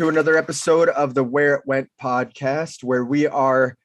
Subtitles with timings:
[0.00, 3.76] to another episode of the Where It Went podcast, where we are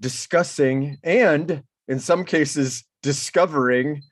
[0.00, 4.02] discussing and, in some cases, discovering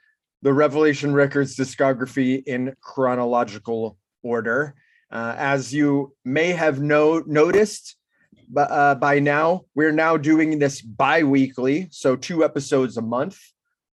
[0.43, 4.77] the Revelation Records discography in chronological order.
[5.11, 7.97] Uh, as you may have no- noticed
[8.57, 13.41] uh, by now, we're now doing this bi weekly, so two episodes a month.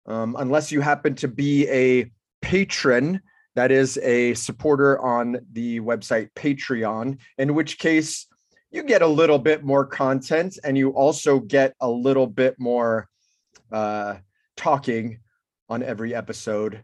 [0.06, 3.22] Um, unless you happen to be a patron,
[3.56, 8.28] that is a supporter on the website Patreon, in which case
[8.72, 13.08] you get a little bit more content and you also get a little bit more
[13.72, 14.16] uh,
[14.58, 15.20] talking
[15.70, 16.84] on every episode.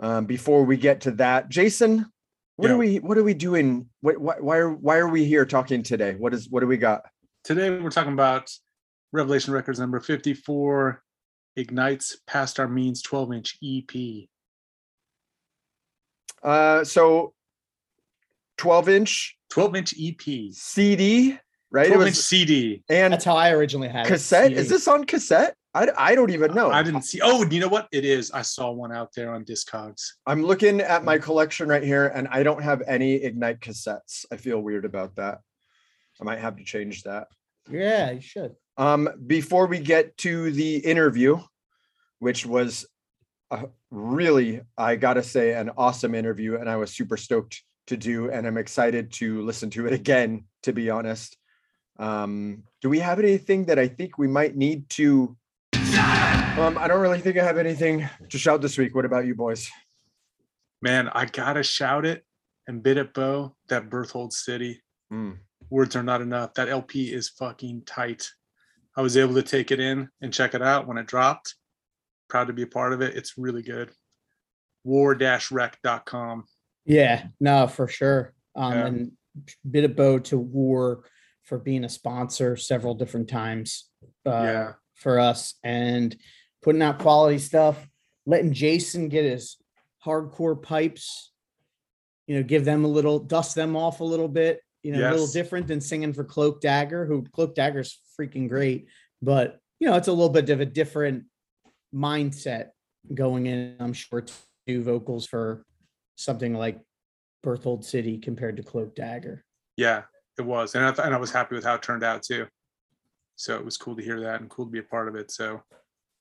[0.00, 2.06] Um, before we get to that, Jason,
[2.56, 2.74] what Yeah.
[2.74, 3.88] are we what are we doing?
[4.00, 6.14] Why, why, why are why are we here talking today?
[6.18, 7.02] What is what do we got?
[7.44, 8.50] Today we're talking about
[9.12, 11.02] Revelation Records number 54
[11.56, 14.28] ignites past our means 12 inch EP.
[16.42, 17.34] Uh, so
[18.58, 20.52] 12 inch 12 inch EP.
[20.52, 21.38] CD,
[21.70, 21.86] right?
[21.86, 22.82] It 12 inch was, CD.
[22.88, 24.48] and That's how I originally had cassette.
[24.48, 24.60] CD.
[24.60, 25.54] Is this on cassette?
[25.74, 26.70] I, I don't even know.
[26.70, 27.20] I didn't see.
[27.22, 27.88] Oh, you know what?
[27.92, 28.30] It is.
[28.30, 30.02] I saw one out there on Discogs.
[30.26, 34.26] I'm looking at my collection right here, and I don't have any Ignite cassettes.
[34.30, 35.40] I feel weird about that.
[36.20, 37.28] I might have to change that.
[37.70, 38.54] Yeah, you should.
[38.76, 41.38] Um, before we get to the interview,
[42.18, 42.86] which was
[43.52, 48.30] a really, I gotta say, an awesome interview, and I was super stoked to do,
[48.30, 50.44] and I'm excited to listen to it again.
[50.62, 51.36] To be honest,
[51.98, 55.36] um, do we have anything that I think we might need to?
[55.74, 58.94] Um, I don't really think I have anything to shout this week.
[58.94, 59.70] What about you boys?
[60.80, 62.24] Man, I gotta shout it
[62.66, 63.56] and bid it, Bo.
[63.68, 64.82] That Berthold City.
[65.12, 65.38] Mm.
[65.70, 66.54] Words are not enough.
[66.54, 68.28] That LP is fucking tight.
[68.96, 71.54] I was able to take it in and check it out when it dropped.
[72.32, 73.14] Proud to be a part of it.
[73.14, 73.90] It's really good.
[74.84, 76.44] War-rec.com.
[76.86, 78.32] Yeah, no, for sure.
[78.56, 78.86] Um, Yeah.
[78.86, 79.12] and
[79.70, 81.04] bit of bow to war
[81.42, 83.90] for being a sponsor several different times.
[84.24, 84.72] Uh, Yeah.
[84.94, 86.16] for us and
[86.62, 87.86] putting out quality stuff,
[88.24, 89.58] letting Jason get his
[90.02, 91.32] hardcore pipes,
[92.26, 95.10] you know, give them a little, dust them off a little bit, you know, a
[95.10, 98.88] little different than singing for Cloak Dagger, who Cloak Dagger's freaking great,
[99.20, 101.24] but you know, it's a little bit of a different
[101.94, 102.68] mindset
[103.14, 104.32] going in, I'm sure, to
[104.66, 105.64] do vocals for
[106.16, 106.80] something like
[107.42, 109.44] Berthold City compared to Cloak Dagger.
[109.76, 110.02] Yeah,
[110.38, 112.46] it was, and I th- and I was happy with how it turned out too.
[113.36, 115.30] So it was cool to hear that and cool to be a part of it.
[115.30, 115.62] So,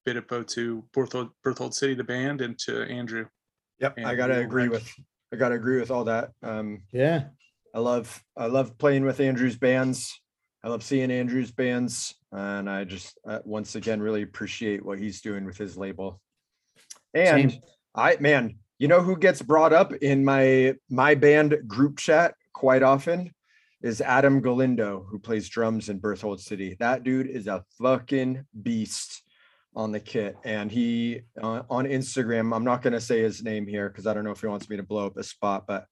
[0.06, 3.28] bit of both to Berthold, Berthold City, the band, and to Andrew.
[3.80, 4.72] Yep, I gotta War agree Rec.
[4.72, 4.94] with
[5.34, 6.32] I gotta agree with all that.
[6.44, 7.26] Um, Yeah.
[7.74, 10.20] I love I love playing with Andrew's bands.
[10.64, 15.22] I love seeing Andrew's bands, and I just uh, once again really appreciate what he's
[15.22, 16.22] doing with his label.
[17.14, 17.62] And Same.
[17.96, 22.84] I man, you know who gets brought up in my my band group chat quite
[22.84, 23.32] often
[23.82, 26.78] is Adam Galindo, who plays drums in Berthold City.
[26.80, 29.24] That dude is a fucking beast
[29.76, 32.56] on the kit, and he uh, on Instagram.
[32.56, 34.78] I'm not gonna say his name here because I don't know if he wants me
[34.78, 35.86] to blow up a spot, but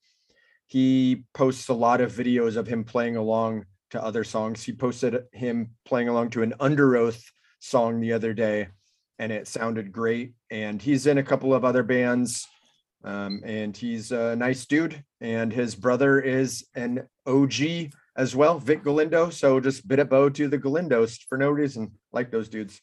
[0.67, 4.63] he posts a lot of videos of him playing along to other songs.
[4.63, 7.23] He posted him playing along to an Under Oath
[7.59, 8.69] song the other day,
[9.17, 10.33] and it sounded great.
[10.49, 12.47] And he's in a couple of other bands,
[13.03, 15.03] um, and he's a nice dude.
[15.21, 19.29] And his brother is an OG as well, Vic Galindo.
[19.29, 21.91] So just bit it bow to the Galindos for no reason.
[22.11, 22.81] Like those dudes.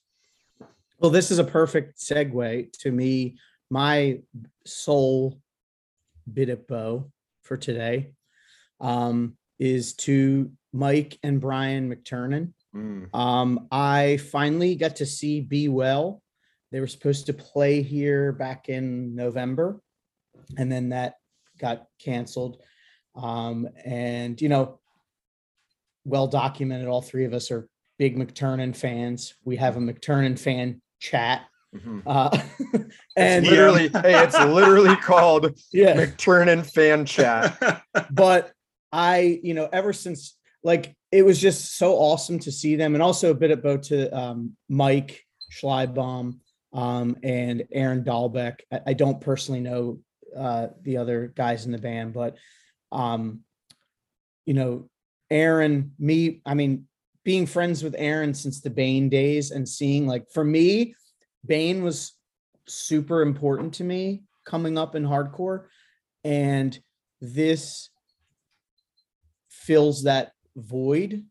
[0.98, 3.36] Well, this is a perfect segue to me.
[3.68, 4.20] My
[4.64, 5.38] sole
[6.32, 7.10] bit of bow
[7.42, 8.12] for today
[8.80, 12.52] um, is to Mike and Brian McTernan.
[12.74, 16.22] Mm, Um, I finally got to see Be Well.
[16.72, 19.80] They were supposed to play here back in November,
[20.58, 21.14] and then that
[21.58, 22.60] got canceled.
[23.14, 24.80] Um, and you know,
[26.04, 27.68] well documented, all three of us are
[27.98, 29.34] big McTernan fans.
[29.44, 31.46] We have a McTernan fan chat.
[31.74, 32.02] mhm.
[32.06, 32.36] Uh,
[32.78, 37.82] It's and literally, hey, it's literally called yeah, McTernan fan chat.
[38.10, 38.52] but
[38.92, 40.36] I, you know, ever since
[40.66, 44.14] like it was just so awesome to see them, and also a bit about to
[44.14, 45.22] um, Mike
[45.52, 46.40] Schleibaum
[46.72, 48.56] um, and Aaron Dalbec.
[48.72, 50.00] I, I don't personally know
[50.36, 52.36] uh, the other guys in the band, but
[52.90, 53.42] um,
[54.44, 54.90] you know,
[55.30, 56.88] Aaron, me, I mean,
[57.22, 60.96] being friends with Aaron since the Bane days and seeing like for me,
[61.46, 62.12] Bane was
[62.66, 65.66] super important to me coming up in hardcore.
[66.24, 66.76] And
[67.20, 67.88] this
[69.48, 71.24] fills that void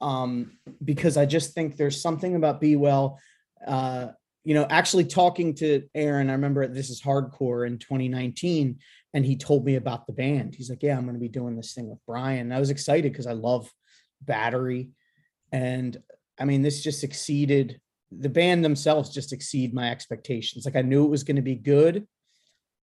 [0.00, 3.18] um, because I just think there's something about Be Well.
[3.66, 4.08] Uh,
[4.44, 8.78] you know, actually talking to Aaron, I remember this is hardcore in 2019,
[9.12, 10.54] and he told me about the band.
[10.54, 12.40] He's like, Yeah, I'm going to be doing this thing with Brian.
[12.40, 13.70] And I was excited because I love
[14.22, 14.90] battery.
[15.52, 15.96] And
[16.38, 17.80] I mean, this just exceeded
[18.10, 20.64] the band themselves, just exceed my expectations.
[20.64, 22.06] Like I knew it was going to be good,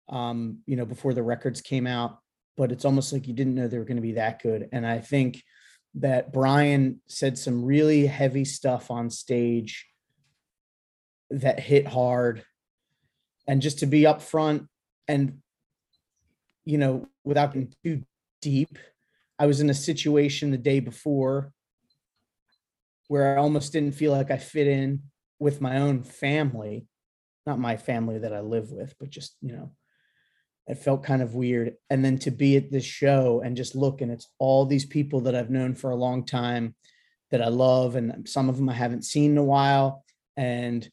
[0.09, 2.17] um, you know, before the records came out,
[2.57, 4.69] but it's almost like you didn't know they were going to be that good.
[4.71, 5.41] And I think
[5.95, 9.87] that Brian said some really heavy stuff on stage
[11.29, 12.43] that hit hard.
[13.47, 14.67] And just to be upfront
[15.07, 15.39] and
[16.65, 18.03] you know without getting too
[18.41, 18.77] deep
[19.39, 21.51] i was in a situation the day before
[23.07, 25.01] where i almost didn't feel like i fit in
[25.39, 26.87] with my own family.
[27.45, 29.71] Not my family that i live with but just you know
[30.67, 31.75] it felt kind of weird.
[31.89, 35.21] And then to be at this show and just look and it's all these people
[35.21, 36.75] that i've known for a long time
[37.31, 40.03] that i love and some of them i haven't seen in a while
[40.37, 40.89] and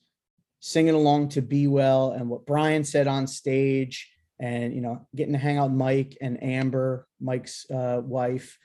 [0.60, 5.32] singing along to be well and what brian said on stage and you know getting
[5.32, 8.58] to hang out with mike and amber mike's uh, wife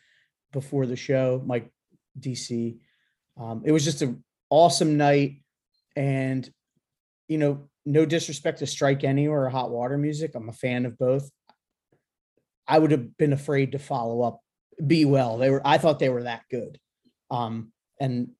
[0.52, 1.70] before the show mike
[2.20, 2.78] dc
[3.38, 5.42] um, it was just an awesome night.
[5.96, 6.50] And
[7.28, 10.98] you know no disrespect to strike anywhere or hot water music i'm a fan of
[10.98, 11.30] both.
[12.68, 14.42] I would have been afraid to follow up
[14.86, 15.38] be well.
[15.38, 16.80] They were i thought they were that good.
[17.32, 18.32] Um and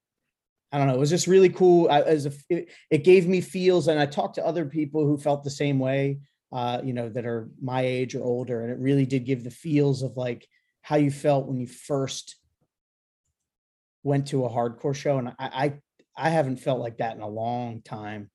[0.72, 1.90] i don't know it was just really cool.
[1.90, 5.18] I, as a it, it gave me feels and i talked to other people who
[5.18, 6.20] felt the same way
[6.52, 9.52] uh you know that are my age or older and it really did give the
[9.52, 10.46] feels of like
[10.82, 12.36] how you felt when you first
[14.04, 15.74] went to a hardcore show and i i,
[16.18, 18.30] I haven't felt like that in a long time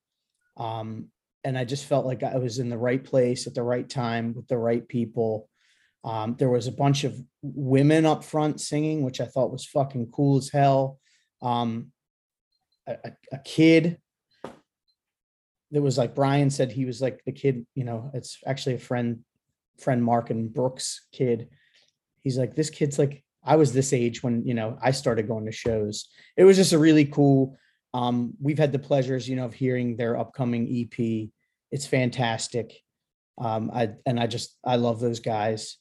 [0.56, 1.06] um,
[1.44, 4.34] and I just felt like I was in the right place at the right time
[4.34, 5.48] with the right people.
[6.04, 10.10] Um, there was a bunch of women up front singing, which I thought was fucking
[10.12, 10.98] cool as hell.
[11.42, 11.92] Um,
[12.86, 13.98] a, a, kid
[15.70, 18.80] that was like Brian said he was like the kid, you know, it's actually a
[18.80, 19.20] friend,
[19.78, 21.48] friend Mark and Brooks kid.
[22.22, 25.46] He's like, this kid's like, I was this age when, you know, I started going
[25.46, 26.08] to shows.
[26.36, 27.56] It was just a really cool
[27.92, 31.28] um, we've had the pleasures, you know, of hearing their upcoming EP.
[31.72, 32.80] It's fantastic.
[33.38, 35.78] Um, I and I just I love those guys.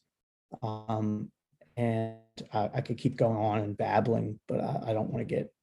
[0.64, 1.32] Um,
[1.78, 2.16] and
[2.52, 5.54] I, I could keep going on and babbling, but I, I don't want to get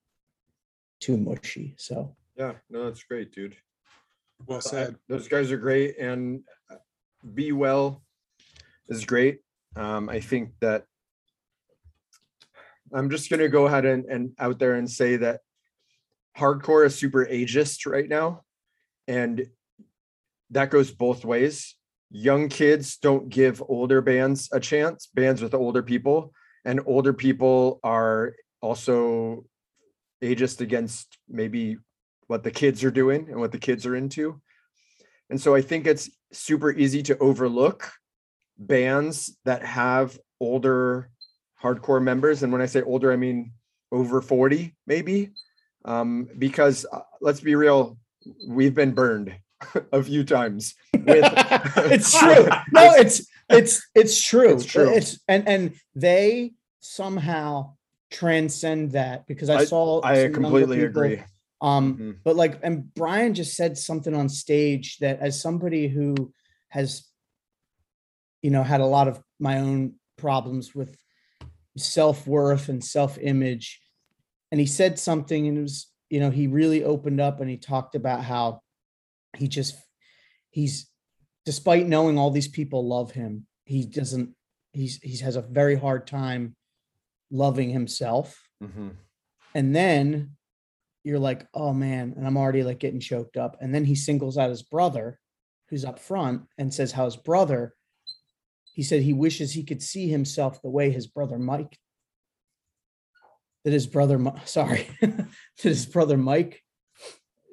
[1.01, 1.75] too mushy.
[1.79, 3.57] So Yeah, no, that's great, dude.
[4.47, 4.97] Well I- said.
[5.09, 6.77] Those guys are great and uh,
[7.35, 8.03] Be Well
[8.89, 9.41] is great.
[9.75, 10.85] Um, I think that
[12.95, 15.41] I'm just gonna go ahead and, and out there and say that
[16.37, 18.43] hardcore is super ageist right now.
[19.09, 19.47] And
[20.51, 21.75] that goes both ways.
[22.11, 26.33] Young kids don't give older bands a chance, bands with older people,
[26.65, 29.45] and older people are also
[30.23, 31.79] ageist against maybe
[32.27, 34.41] what the kids are doing and what the kids are into.
[35.31, 37.91] And so I think it's super easy to overlook
[38.59, 41.11] bands that have older
[41.63, 42.43] hardcore members.
[42.43, 43.53] And when I say older, I mean
[43.93, 45.33] over 40, maybe.
[45.87, 47.97] Um, because uh, let's be real,
[48.47, 49.35] we've been burned
[49.93, 50.75] a few times.
[50.93, 51.25] With
[51.77, 52.49] it's true.
[52.73, 54.55] No, it's it's it's true.
[54.55, 54.93] It's true.
[54.93, 57.77] It's and and they somehow
[58.11, 61.23] transcend that because I, I- saw I completely people, agree.
[61.63, 62.17] Um, Mhm.
[62.23, 66.35] but like, and Brian just said something on stage that as somebody who
[66.69, 67.05] has,
[68.43, 70.97] you know, had a lot of my own problems with
[71.79, 73.81] self worth and self image,
[74.51, 77.57] and he said something, and it was, you know, he really opened up and he
[77.57, 78.61] talked about how
[79.37, 79.77] he just
[80.51, 80.89] he's
[81.45, 84.35] despite knowing all these people love him he doesn't
[84.73, 86.57] he's he has a very hard time
[87.31, 88.97] loving himself Mhm.
[89.55, 90.37] and then
[91.05, 94.39] you're like oh man and i'm already like getting choked up and then he singles
[94.39, 95.19] out his brother
[95.69, 97.75] who's up front and says how his brother
[98.73, 101.77] he said he wishes he could see himself the way his brother mike
[103.67, 105.27] that his brother sorry that
[105.59, 106.63] his brother mike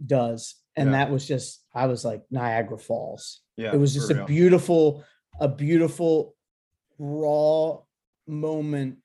[0.06, 0.56] does.
[0.76, 0.98] And Yeah.
[1.06, 3.42] that was just i was like niagara falls.
[3.58, 3.74] Yeah.
[3.74, 4.26] it was just a real.
[4.28, 5.04] beautiful
[5.40, 6.36] a beautiful
[7.00, 7.80] raw
[8.28, 8.98] moment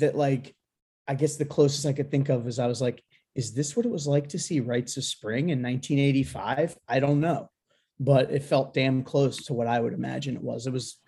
[0.00, 0.54] that like
[1.06, 3.02] i guess the closest i could think of is i was like
[3.36, 7.20] is this what it was like to see rites of spring in 1985 i don't
[7.20, 7.50] know.
[8.00, 10.66] But it felt damn close to what i would imagine it was.
[10.66, 10.98] It was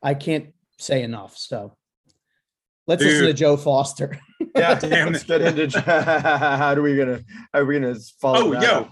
[0.00, 1.76] i can't say enough so.
[2.86, 4.20] Let's listen to joe foster
[4.54, 5.28] Yeah, Damn let's it.
[5.28, 7.20] get into how do we gonna
[7.52, 8.48] how are we gonna follow?
[8.48, 8.88] Oh, that yo.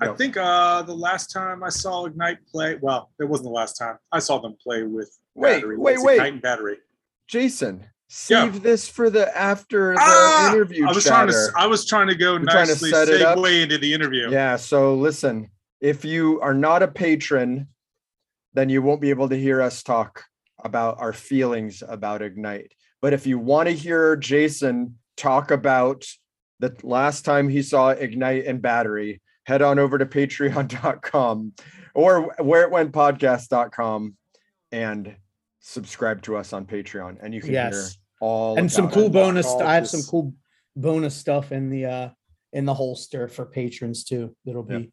[0.00, 3.74] I think uh the last time I saw Ignite play, well, it wasn't the last
[3.74, 3.98] time.
[4.10, 5.76] I saw them play with Wait, Battery.
[5.78, 6.14] wait, wait.
[6.14, 6.76] Ignite and Battery.
[7.28, 10.52] Jason, save this for the after the Ah!
[10.52, 11.30] interview I was chatter.
[11.32, 11.52] trying to.
[11.56, 14.30] I was trying to go You're trying to nicely set segue into the interview.
[14.30, 14.56] Yeah.
[14.56, 15.50] So listen,
[15.80, 17.68] if you are not a patron,
[18.54, 20.24] then you won't be able to hear us talk
[20.64, 22.72] about our feelings about Ignite.
[23.00, 26.04] But if you want to hear Jason talk about
[26.60, 31.52] the last time he saw Ignite and Battery, head on over to patreon.com
[31.94, 34.16] or where it went podcast.com
[34.70, 35.16] and
[35.60, 37.18] subscribe to us on Patreon.
[37.22, 37.98] And you can hear Yes.
[38.20, 39.46] all and some cool bonus.
[39.46, 40.32] all I have some cool
[40.76, 42.08] bonus stuff in the uh
[42.52, 44.34] in the holster for patrons too.
[44.44, 44.88] That'll be Yep.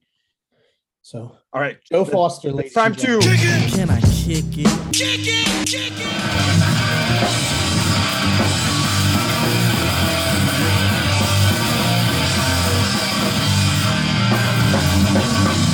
[1.01, 1.37] so.
[1.53, 1.77] All right.
[1.91, 3.37] Joe Foster, ladies It's time and gentlemen.
[3.37, 4.67] to Can I kick it?
[8.55, 8.68] Sure.
[15.19, 15.68] Thank you.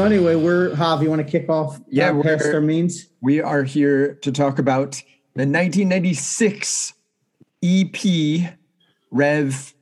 [0.00, 1.02] So anyway, we're Jav.
[1.02, 1.78] You want to kick off?
[1.90, 3.08] Yeah, uh, we're- past our means.
[3.20, 4.92] We are here to talk about
[5.34, 6.94] the 1996
[7.62, 8.48] EP
[9.10, 9.74] Rev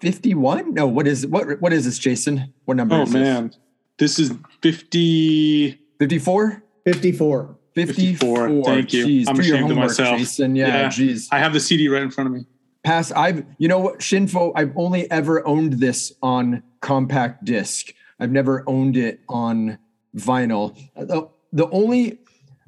[0.00, 0.74] 51.
[0.74, 2.52] No, what is what what is this, Jason?
[2.64, 3.22] What number Oh is this?
[3.22, 3.52] man,
[3.96, 5.78] this is fifty.
[6.00, 6.64] 54?
[6.84, 7.56] Fifty-four.
[7.76, 8.48] 54.
[8.48, 8.64] 54.
[8.64, 9.06] Thank you.
[9.06, 10.18] Jeez, I'm do your ashamed of homework, myself.
[10.18, 10.56] Jason.
[10.56, 10.88] Yeah, Yeah.
[10.88, 11.28] jeez.
[11.30, 12.44] I have the CD right in front of me.
[12.82, 13.12] Pass.
[13.12, 17.92] I've you know what, Shinfo, I've only ever owned this on compact disc.
[18.22, 19.78] I've never owned it on
[20.16, 20.76] vinyl.
[20.94, 22.20] The, the only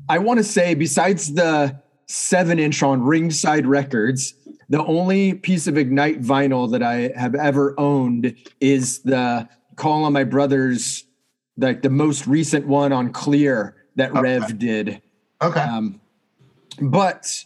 [0.08, 4.34] I want to say, besides the seven inch on Ringside Records,
[4.68, 10.12] the only piece of Ignite vinyl that I have ever owned is the Call on
[10.12, 11.04] My Brothers,
[11.56, 14.20] like the most recent one on Clear that Okay.
[14.20, 15.02] Rev did.
[15.40, 15.61] Okay.
[15.61, 16.00] Um,
[16.80, 17.44] but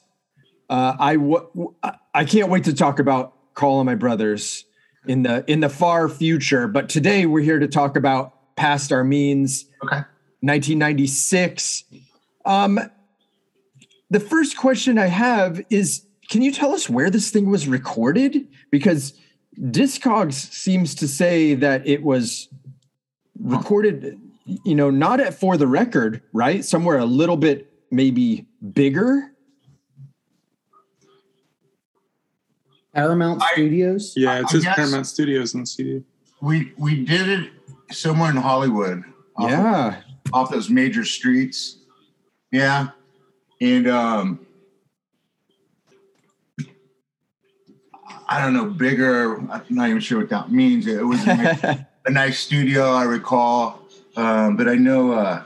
[0.71, 1.75] uh, I w-
[2.15, 4.65] I can't wait to talk about Call on My Brothers
[5.09, 6.69] in the in the far future.
[6.69, 10.03] But today we're here to talk about Past Our Means, okay.
[10.41, 11.85] 1996.
[12.45, 12.79] Um,
[14.11, 18.47] the first question I have is, can you tell us where this thing was recorded?
[18.71, 19.15] Because
[19.61, 22.49] Discogs seems to say that it was
[23.39, 24.19] recorded,
[24.65, 26.65] you know, not at for the record, right?
[26.65, 29.28] Somewhere a little bit maybe bigger.
[32.99, 34.13] Paramount I- Studios.
[34.17, 36.03] Yeah, it I says guess- Paramount Studios on the CD.
[36.41, 37.51] We we did it
[37.91, 39.03] somewhere in Hollywood.
[39.37, 40.01] off of- Yeah.
[40.33, 41.79] off those major streets.
[42.53, 42.89] Yeah.
[43.61, 44.41] And um
[48.31, 49.39] I don't know, bigger.
[49.51, 50.87] I'm not even sure what that means.
[50.87, 51.63] It was a nice,
[52.07, 53.81] a nice studio, I recall.
[54.17, 55.45] Um, but I know uh,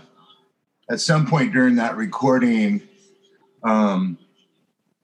[0.90, 2.82] at some point during that recording,
[3.62, 4.18] um,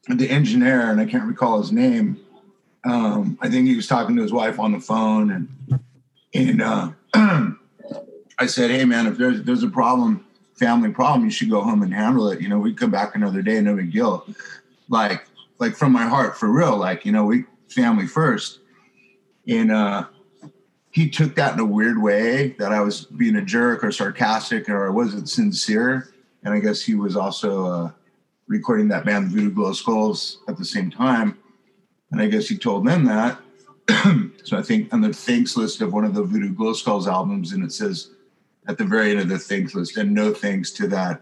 [0.08, 2.18] the engineer, and I can't recall his name,
[2.84, 5.80] um, I think he was talking to his wife on the phone, and
[6.34, 6.90] and uh,
[8.38, 10.24] I said, "Hey, man, if there's there's a problem,
[10.58, 12.40] family problem, you should go home and handle it.
[12.40, 14.26] You know, we come back another day, no big deal.
[14.88, 15.26] Like,
[15.58, 16.76] like from my heart, for real.
[16.76, 18.60] Like, you know, we family first.
[19.46, 20.06] And uh,
[20.90, 24.68] he took that in a weird way that I was being a jerk or sarcastic
[24.68, 26.12] or I wasn't sincere.
[26.44, 27.90] And I guess he was also uh,
[28.46, 31.38] recording that band Voodoo Glow Skulls at the same time.
[32.10, 33.38] And I guess he told them that.
[34.44, 37.52] so I think on the thanks list of one of the Voodoo Glow Skulls albums,
[37.52, 38.10] and it says
[38.66, 41.20] at the very end of the thanks list, and no thanks to that,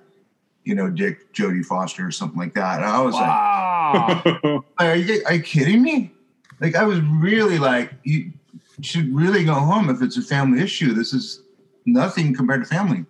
[0.64, 2.76] you know, Dick Jody Foster or something like that.
[2.78, 4.22] And I was Wow.
[4.24, 4.44] like,
[4.78, 6.12] are you, are you kidding me?
[6.60, 8.32] Like, I was really like, you
[8.80, 10.92] should really go home if it's a family issue.
[10.92, 11.42] This is
[11.84, 13.04] nothing compared to family,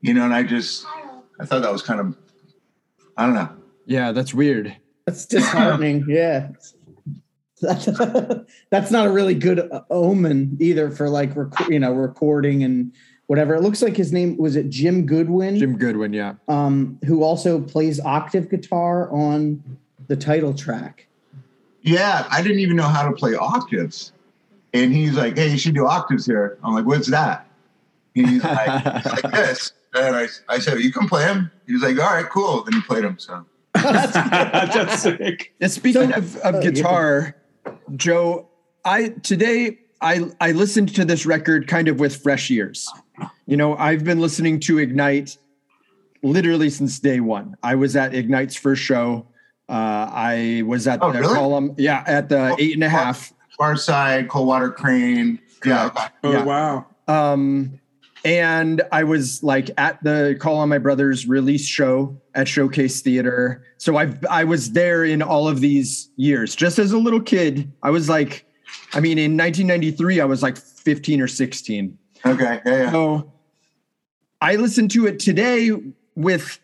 [0.00, 0.24] you know.
[0.24, 0.84] And I just,
[1.38, 2.16] I thought that was kind of,
[3.16, 3.50] I don't know.
[3.86, 4.76] yeah, that's weird.
[5.06, 6.06] That's disheartening.
[6.08, 6.48] yeah.
[8.70, 12.92] That's not a really good uh, omen either for like rec- you know recording and
[13.26, 13.54] whatever.
[13.54, 16.34] It looks like his name was it Jim Goodwin, Jim Goodwin, yeah.
[16.48, 19.62] um, who also plays octave guitar on
[20.08, 21.06] the title track.
[21.82, 24.12] Yeah, I didn't even know how to play octaves.
[24.74, 26.58] And he's like, hey, you should do octaves here.
[26.62, 27.48] I'm like, what's that?
[28.14, 29.72] He's like, like this.
[29.94, 32.62] And I, I said, you can play him." He was like, all right, cool.
[32.62, 33.18] Then he played them.
[33.18, 35.52] So That's sick.
[35.60, 36.70] And speaking So- of, of yeah.
[36.70, 37.36] guitar,
[37.96, 38.48] Joe,
[38.84, 42.88] I today I I listened to this record kind of with fresh ears.
[43.46, 45.36] You know, I've been listening to Ignite
[46.22, 47.56] literally since day one.
[47.62, 49.26] I was at Ignite's first show.
[49.68, 49.72] Uh,
[50.12, 51.34] I was at Oh, the really?
[51.34, 53.32] column, yeah, at the Oh, eight and a half.
[53.58, 55.90] Farside, Coldwater Crane, Yeah.
[56.24, 56.44] Oh Yeah.
[56.44, 56.86] wow.
[57.08, 57.79] Um,
[58.24, 59.78] and I was like mm-hmm.
[59.78, 63.64] at the Call on My Brothers release show at Showcase Theater.
[63.78, 66.54] So I I was there in all of these years.
[66.54, 68.46] Just as a little kid, I was like,
[68.92, 71.98] I mean, in 1993, I was like 15 or 16.
[72.26, 72.60] Okay.
[72.64, 72.82] Yeah.
[72.82, 72.90] yeah.
[72.90, 73.32] So
[74.40, 75.72] I listened to it today
[76.14, 76.60] with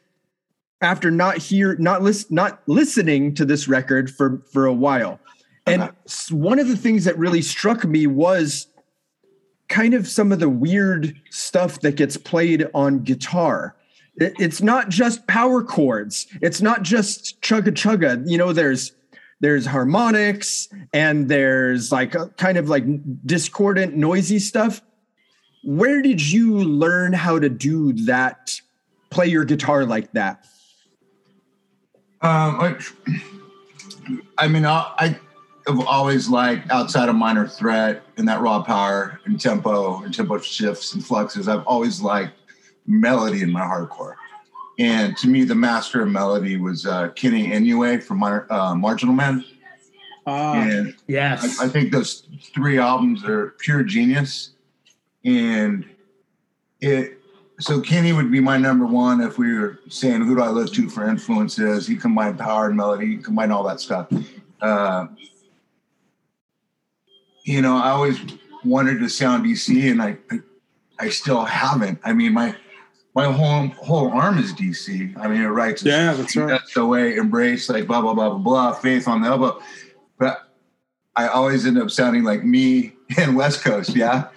[0.83, 5.21] after not hear not list not listening to this record for for a while.
[5.67, 5.95] And Okay.
[6.31, 8.69] one of the things that really struck me was
[9.69, 13.77] kind of some of the weird stuff that gets played on guitar.
[14.17, 16.27] It- It's not just power chords.
[16.41, 18.23] It's not just chugga chugga.
[18.27, 18.93] You know, there's
[19.41, 22.85] there's harmonics and there's like a kind of like
[23.27, 24.81] discordant noisy stuff
[25.63, 28.59] where did you learn how to do that
[29.11, 30.47] play your guitar like that
[32.23, 32.81] Um, like,
[34.39, 35.19] I mean, I, I
[35.67, 40.39] have always liked outside of minor threat and that raw power and tempo and tempo
[40.39, 41.49] shifts and fluxes.
[41.49, 42.33] I've always liked
[42.87, 44.15] melody in my hardcore.
[44.79, 49.15] And to me, the master of melody was uh, Kenny Inouye from Mar- uh, Marginal
[49.15, 49.45] Man.
[50.27, 51.61] Ah, And Yes.
[51.61, 54.51] I, I think those three albums are pure genius.
[55.25, 55.89] And
[56.81, 57.19] it
[57.59, 60.73] so Kenny would be my number one if we were saying who do I look
[60.75, 61.87] to for influences.
[61.87, 64.09] He combined power and melody, he combined all that stuff.
[64.61, 65.07] Uh,
[67.47, 68.19] you know, I always
[68.65, 70.39] wanted to sound DC, and I, I,
[70.99, 72.01] I still haven't.
[72.05, 72.55] I mean, my
[73.15, 75.17] my whole whole arm is DC.
[75.17, 76.49] I mean, it writes Yeah, that's right.
[76.49, 78.73] That's the way embrace like blah blah blah blah blah.
[78.75, 79.63] Faith on the elbow,
[80.19, 80.49] but
[81.15, 83.95] I always end up sounding like me and West Coast.
[83.95, 84.29] Yeah.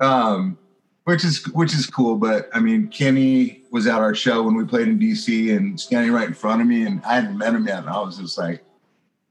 [0.00, 0.58] Um,
[1.04, 2.16] which is which is cool.
[2.16, 6.12] But I mean, Kenny was at our show when we played in DC and standing
[6.12, 8.36] right in front of me, and I hadn't met him yet, and I was just
[8.36, 8.62] like,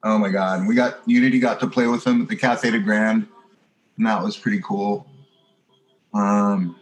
[0.04, 2.80] "Oh my god!" We got Unity got to play with them at the Cafe de
[2.80, 3.28] Grand,
[3.98, 5.08] and that was pretty cool.
[6.14, 6.76] Um,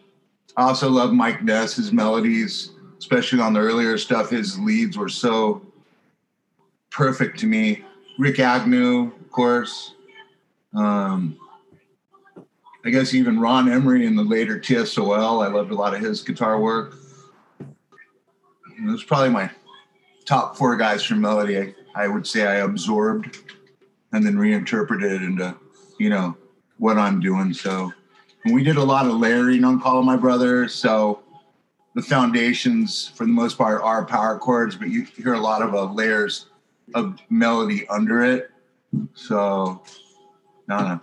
[0.57, 4.29] I also love Mike Ness, his melodies, especially on the earlier stuff.
[4.29, 5.61] His leads were so
[6.89, 7.83] perfect to me.
[8.19, 9.93] Rikk Agnew, of course.
[10.75, 11.37] Um,
[12.85, 15.45] I guess even Ron Emory in the later TSOL.
[15.45, 16.95] I loved a lot of his guitar work.
[17.59, 19.49] It was probably my
[20.25, 21.75] top four guys from Melody.
[21.95, 23.53] I, would say I absorbed
[24.11, 25.55] and then reinterpreted into,
[25.99, 26.35] you know,
[26.77, 27.53] what I'm doing.
[27.53, 27.91] So
[28.45, 30.67] and we did a lot of layering on Call of My Brother.
[30.67, 31.21] So
[31.95, 35.73] the foundations, for the most part, are power chords, but you hear a lot of
[35.73, 36.47] uh, layers
[36.95, 38.51] of melody under it.
[39.13, 39.83] So,
[40.67, 41.01] don't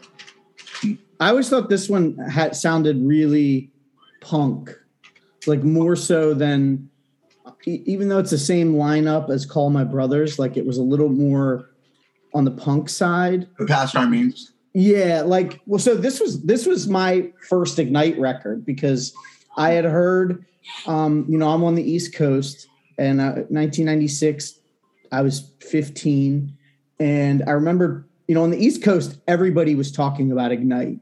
[0.85, 0.97] know.
[1.21, 3.71] I always thought this one had sounded really
[4.21, 4.71] punk,
[5.47, 6.91] like more so than
[7.67, 11.09] even though it's the same lineup as Call My Brothers, like it was a little
[11.09, 11.71] more
[12.33, 13.49] on the punk side.
[13.59, 14.53] The past our means.
[14.73, 19.15] Yeah, like well, so this was this was my first Ignite record because
[19.57, 20.45] I had heard,
[20.87, 24.61] um, you know, I'm on the East Coast, and uh, 1996,
[25.11, 26.57] I was 15,
[27.01, 31.01] and I remember, you know, on the East Coast, everybody was talking about Ignite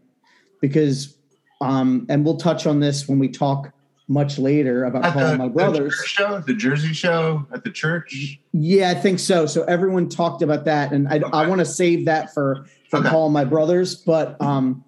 [0.61, 1.17] because,
[1.61, 3.74] um, and we'll touch on this when we talk
[4.09, 5.95] much later about At calling the, my brothers.
[5.97, 8.39] church show, the Jersey show at the church.
[8.53, 9.47] Yeah, I think so.
[9.47, 13.09] So everyone talked about that, and I, I want to save that for for Okay.
[13.09, 13.95] Call My Brothers.
[13.95, 14.85] But um,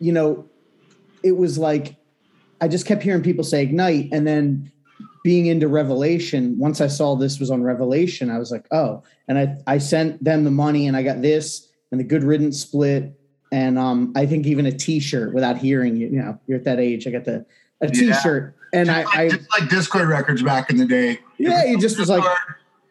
[0.00, 0.48] you know,
[1.22, 1.96] it was like
[2.60, 4.72] I just kept hearing people say Ignite, and then
[5.22, 6.58] being into Revelation.
[6.58, 10.22] Once I saw this was on Revelation, I was like, oh, and I I sent
[10.22, 13.12] them the money, and I got this and the Good Riddance split,
[13.52, 16.08] and um, I think even a T-shirt without hearing you.
[16.08, 17.06] You know, you're at that age.
[17.06, 17.46] I got the
[17.82, 17.92] a Yeah.
[18.14, 21.18] T-shirt, and I, just, like, I just like Discord records back in the day.
[21.38, 22.24] yeah, you just was like.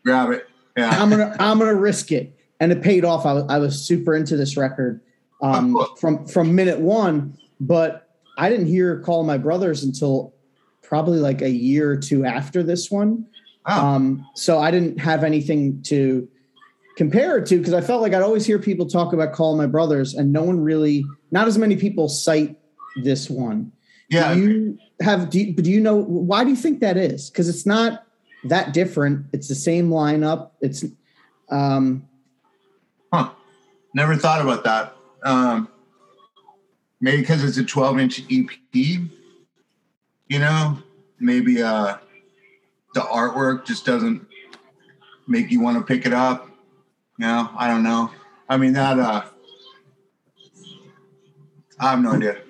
[0.06, 0.47] Grab it.
[0.77, 0.89] Yeah.
[0.89, 3.25] I'm gonna I'm gonna risk it, and it paid off.
[3.25, 5.01] I was, I was super into this record
[5.41, 5.95] um, Oh, cool.
[5.97, 10.34] from from minute one, but I didn't hear "Call My Brothers" until
[10.82, 13.25] probably like a year or two after this one.
[13.67, 13.86] Oh.
[13.86, 16.27] Um, so I didn't have anything to
[16.97, 19.67] compare it to because I felt like I'd always hear people talk about "Call My
[19.67, 22.58] Brothers," and no one really, not as many people cite
[23.04, 23.71] this one.
[24.12, 24.34] Yeah.
[24.36, 25.30] Do you have?
[25.32, 27.30] Do you, do you know why do you think that is?
[27.30, 28.06] Because it's not
[28.43, 29.26] that different.
[29.34, 30.52] It's the same lineup.
[30.62, 30.86] It's
[31.50, 32.08] um,
[33.13, 33.32] Huh.
[33.93, 34.95] Never thought about that.
[35.24, 35.67] Um,
[37.02, 40.78] maybe because it's a 12 inch EP, you know,
[41.19, 41.97] maybe uh,
[42.93, 44.26] the artwork just doesn't
[45.28, 46.47] make you want to pick it up.
[47.19, 48.12] You know, I don't know.
[48.47, 49.24] I mean, that, uh,
[51.80, 52.41] I have no idea.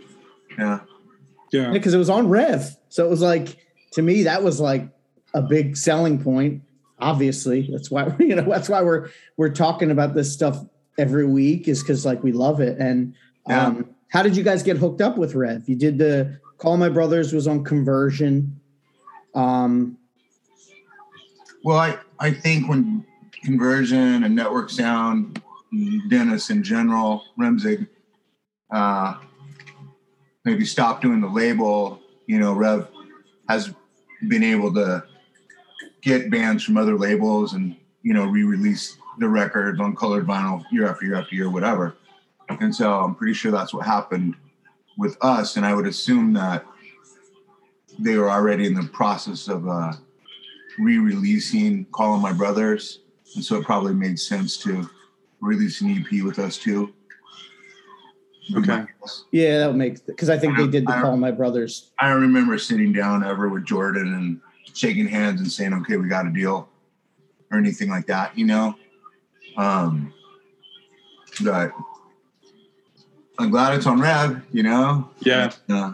[0.58, 0.82] Yeah.
[1.52, 1.72] Yeah.
[1.72, 3.58] because it was on Rev, so it was like
[3.92, 4.88] to me that was like
[5.34, 6.64] a big selling point.
[7.00, 10.64] Obviously, that's why you know that's why we're we're talking about this stuff
[10.98, 13.14] every week is because like we love it and
[13.48, 13.68] Yeah.
[13.68, 15.68] um how did you guys get hooked up with Rev?
[15.70, 18.60] You did the Call My Brothers was on Conversion.
[19.34, 19.98] Um,
[21.64, 23.06] Well, I, I think when
[23.44, 25.42] conversion and network sound,
[26.10, 27.88] Dennis in general, Remzig,
[28.72, 29.16] uh,
[30.46, 32.88] maybe stopped doing the label, you know, Rev
[33.48, 33.74] has
[34.28, 35.04] been able to
[36.02, 40.88] get bands from other labels and, you know, re-release the records on colored vinyl year
[40.88, 41.96] after year after year, whatever.
[42.50, 44.36] And so I'm pretty sure that's what happened
[44.98, 45.58] with us.
[45.58, 46.66] And I would assume that
[48.00, 49.94] they were already in the process of, uh,
[50.80, 53.00] re-releasing Calling My Brothers,
[53.36, 54.90] and so it probably made sense to
[55.40, 56.94] release an EP with us too.
[58.56, 58.86] Okay.
[59.32, 61.92] yeah, that would make because I think they did the I Call My Brothers.
[62.00, 64.42] I remember sitting down ever with Jordan and
[64.74, 66.70] shaking hands and saying, "Okay, we got a deal,"
[67.52, 68.38] or anything like that.
[68.38, 68.76] You know,
[69.58, 70.14] um,
[71.44, 71.72] but
[73.40, 74.42] I'm glad it's on Rev.
[74.52, 75.52] You know, Yeah.
[75.70, 75.94] Uh,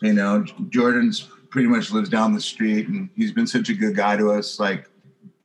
[0.00, 3.94] you know, Jordan's pretty much lives down the street, and he's been such a good
[3.94, 4.58] guy to us.
[4.58, 4.88] Like,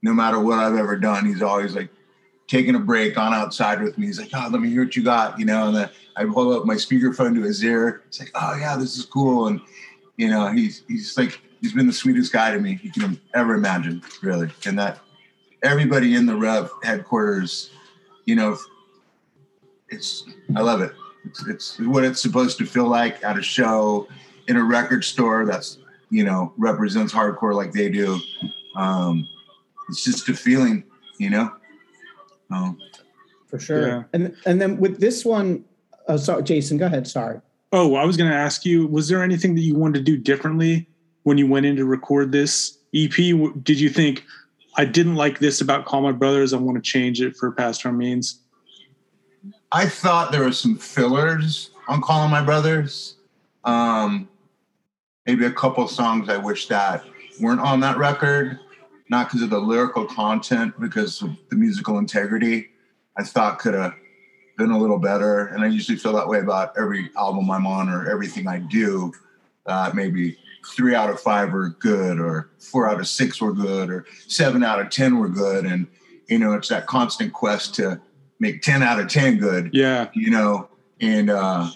[0.02, 1.90] no matter what I've ever done, he's always like
[2.48, 4.08] taking a break, on outside with me.
[4.08, 5.68] He's like, "Oh, let me hear what you got," you know.
[5.68, 8.02] And then I hold up my speakerphone to his ear.
[8.08, 9.62] It's like, "Oh yeah, this is cool," and
[10.18, 13.54] you know, he's he's like he's been the sweetest guy to me you can ever
[13.54, 14.50] imagine, really.
[14.66, 15.00] And that
[15.64, 17.70] everybody in the Rev headquarters,
[18.26, 18.58] you know,
[19.90, 20.26] it's
[20.56, 20.94] I love it.
[21.26, 24.08] It's, it's what it's supposed to feel like at a show
[24.48, 25.78] in a record store that's
[26.10, 28.20] you know represents hardcore like they do.
[28.76, 29.28] Um,
[29.90, 30.84] it's just a feeling,
[31.20, 31.52] you know.
[32.50, 32.80] Um,
[33.48, 33.88] for sure.
[33.88, 34.04] Yeah.
[34.14, 35.66] And and then with this one,
[36.08, 37.08] oh, sorry, Jason, go ahead.
[37.08, 37.40] Sorry.
[37.72, 40.18] Oh, I was going to ask you, was there anything that you wanted to do
[40.18, 40.88] differently
[41.24, 43.12] when you went in to record this EP?
[43.64, 44.24] Did you think,
[44.78, 47.86] I didn't like this about Call My Brothers, I want to change it for Past
[47.86, 48.40] Our Means?
[49.72, 53.16] I thought there were some fillers on Calling My Brothers.
[53.66, 54.30] Um,
[55.26, 57.04] maybe a couple songs I wish that
[57.42, 58.60] weren't on that record,
[59.10, 62.70] not because of the lyrical content, because of the musical integrity.
[63.18, 63.94] I thought could have
[64.58, 67.90] been a little better, and I usually feel that way about every album I'm on
[67.90, 69.14] or everything I do.
[69.66, 70.38] Uh, maybe
[70.76, 74.64] three out of five were good, or four out of six were good, or seven
[74.64, 75.88] out of ten were good, and
[76.28, 78.02] you know it's that constant quest to
[78.40, 80.10] make 10 out of 10 good Yeah.
[80.14, 80.70] you know
[81.02, 81.70] and uh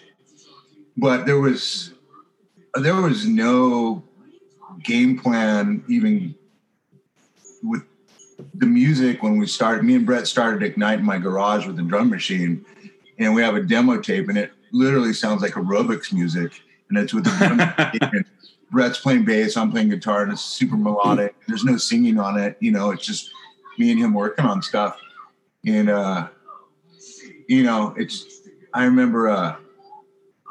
[0.96, 1.94] but there was
[2.76, 4.04] there was no
[4.84, 6.36] game plan even
[7.64, 7.82] with
[8.56, 11.84] the music when we started me and brett started ignite in my garage with the
[11.84, 12.66] drum machine
[13.20, 17.14] and we have a demo tape and it literally sounds like aerobics music and it's
[17.14, 17.58] with the drum
[18.02, 18.26] machine
[18.72, 22.58] brett's playing bass i'm playing guitar and it's super melodic there's no singing on it
[22.60, 23.32] you know it's just
[23.78, 24.98] me and him working on stuff
[25.66, 26.28] and uh
[27.52, 29.58] you know, it's I remember uh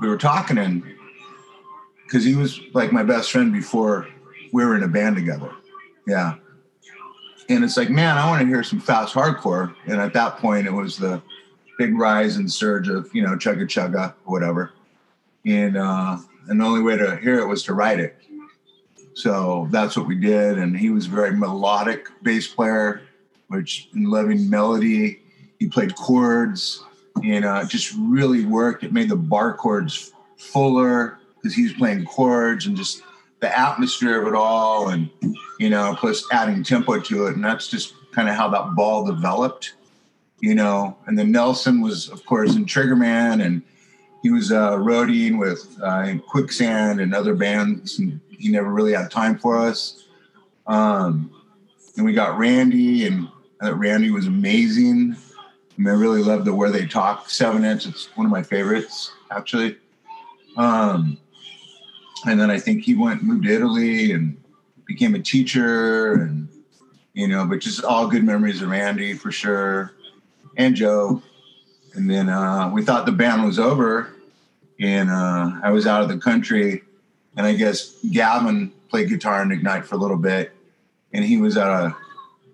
[0.01, 0.83] we were talking and
[2.05, 4.07] because he was like my best friend before
[4.53, 5.51] we were in a band together.
[6.07, 6.35] Yeah.
[7.51, 9.75] And it's like, man, I want to hear some fast hardcore.
[9.87, 11.21] And at that point it was the
[11.79, 14.73] big rise and surge of, you know, chugga chugga, whatever.
[15.45, 18.17] And uh and the only way to hear it was to write it.
[19.15, 20.59] So that's what we did.
[20.59, 23.03] And he was a very melodic bass player,
[23.49, 25.21] which in loving melody,
[25.59, 26.85] he played chords
[27.25, 28.85] and uh, just really worked.
[28.85, 33.03] It made the bar chords fuller because he was playing chords and just
[33.41, 35.11] the atmosphere of it all, and
[35.59, 39.05] you know, plus adding tempo to it, and that's just kind of how that ball
[39.05, 39.75] developed,
[40.41, 40.97] you know.
[41.07, 43.63] And then Nelson was, of course, in Triggerman, and
[44.23, 49.11] he was uh, roadieing with uh, Quicksand and other bands, and he never really had
[49.11, 50.05] time for us.
[50.67, 51.31] Um,
[51.97, 53.29] and we got Randy, and
[53.63, 55.17] uh, Randy was amazing.
[55.17, 57.87] I, mean, I really love the Where They Talk seven inch.
[57.87, 59.79] It's one of my favorites, actually.
[60.57, 61.19] Um,
[62.27, 64.37] and then I think he went moved to Italy and
[64.87, 66.49] became a teacher, and
[67.15, 69.93] you know, but just all good memories of Randy for sure,
[70.57, 71.23] and Joe.
[71.95, 74.13] And then uh, we thought the band was over,
[74.79, 76.83] and uh, I was out of the country,
[77.37, 80.53] and I guess Gavin played guitar in Ignite for a little bit,
[81.13, 81.97] and he was at a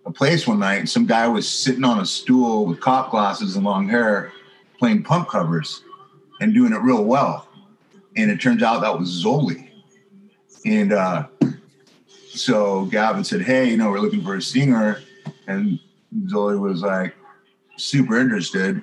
[0.06, 3.56] a place one night and some guy was sitting on a stool with cop glasses
[3.56, 4.32] and long hair
[4.78, 5.82] playing pump covers
[6.40, 7.45] and doing it real well.
[8.16, 9.68] And it turns out that was Zoli.
[10.64, 11.26] And uh,
[12.28, 15.02] so Gavin said, Hey, you know, we're looking for a singer.
[15.46, 15.78] And
[16.24, 17.14] Zoli was like
[17.76, 18.82] super interested.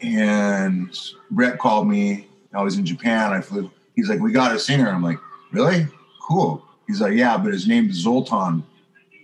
[0.00, 0.96] And
[1.30, 2.28] Brett called me.
[2.52, 3.32] I was in Japan.
[3.32, 3.70] I flew.
[3.96, 4.88] He's like, We got a singer.
[4.88, 5.18] I'm like,
[5.52, 5.86] Really?
[6.22, 6.64] Cool.
[6.86, 8.64] He's like, Yeah, but his name's Zoltan.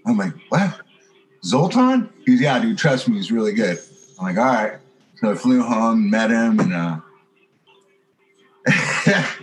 [0.07, 0.81] I'm like, what?
[1.45, 2.11] Zoltan?
[2.27, 3.79] He's yeah, dude, trust me, he's really good.
[4.19, 4.79] I'm like, all right.
[5.17, 7.01] So I flew home, met him, and uh,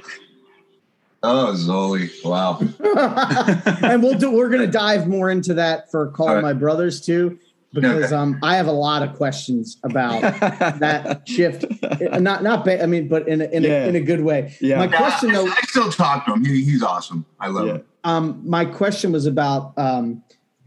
[1.23, 2.09] oh, Zoli.
[2.23, 2.59] Wow.
[3.91, 4.31] and we'll do.
[4.31, 6.41] We're gonna dive more into that for Call All right.
[6.43, 7.39] My Brothers too,
[7.73, 10.21] because um, I have a lot of questions about
[10.79, 11.65] that shift.
[11.83, 13.85] Uh, Not not ba- I mean, but in a, in, Yeah.
[13.85, 14.55] a, in a good way.
[14.61, 14.77] Yeah.
[14.77, 16.45] My question I, though, I still talk to him.
[16.45, 17.25] He, he's awesome.
[17.39, 17.73] I love Yeah.
[17.73, 17.83] him.
[18.03, 20.23] um, my question was about um,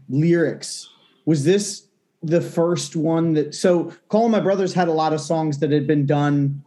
[0.09, 0.89] lyrics.
[1.25, 1.83] Was this
[2.23, 3.55] the first one that?
[3.55, 6.63] So, Call My Brothers had a lot of songs that had been done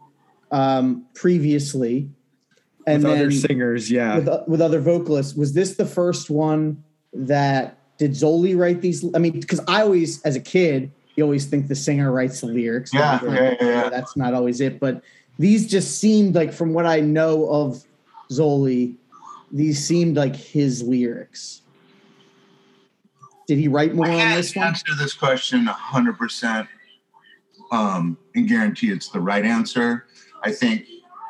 [0.51, 2.09] um, previously,
[2.87, 4.17] and with then other singers, yeah.
[4.17, 5.35] with with other vocalists.
[5.35, 9.05] Was this the first one that did Zoli write these?
[9.15, 12.47] I mean, because I always, as a kid, you always think the singer writes the
[12.47, 12.93] lyrics.
[12.93, 13.89] Yeah, yeah, yeah, yeah.
[13.89, 15.01] That's not always it, but
[15.37, 17.83] these just seemed like, from what I know of
[18.31, 18.95] Zoli,
[19.51, 21.61] these seemed like his lyrics.
[23.47, 24.67] Did he write more I on can't this one?
[24.67, 26.67] answer this question 100%
[27.71, 30.05] um, and guarantee it's the right answer.
[30.45, 30.85] I think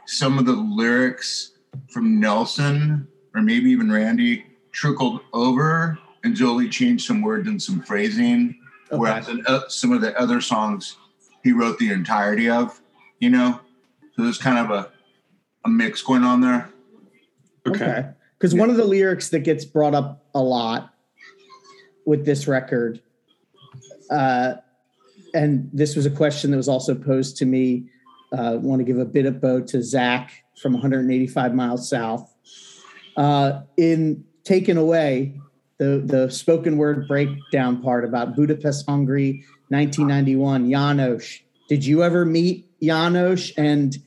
[0.05, 1.53] some of the lyrics
[1.89, 7.81] from Nelson or maybe even Randy trickled over and Zoli changed some words and some
[7.81, 8.59] phrasing.
[8.91, 8.99] Okay.
[8.99, 10.97] Whereas in, uh, some of the other songs
[11.43, 12.81] he wrote the entirety of,
[13.19, 13.59] you know?
[14.15, 14.91] So there's kind of a,
[15.63, 16.69] a mix going on there.
[17.67, 18.09] Okay.
[18.37, 20.93] Because one of the lyrics that gets brought up a lot
[22.05, 23.01] with this record,
[24.11, 24.55] uh,
[25.33, 27.89] and this was a question that was also posed to me.
[28.31, 32.33] Uh, want to give a bit of bow to Zach from 185 miles south.
[33.15, 35.39] Uh, in Taken Away,
[35.77, 41.39] the, the spoken word breakdown part about Budapest, Hungary, 1991, Janos.
[41.69, 43.51] Did you ever meet Janos?
[43.57, 43.97] And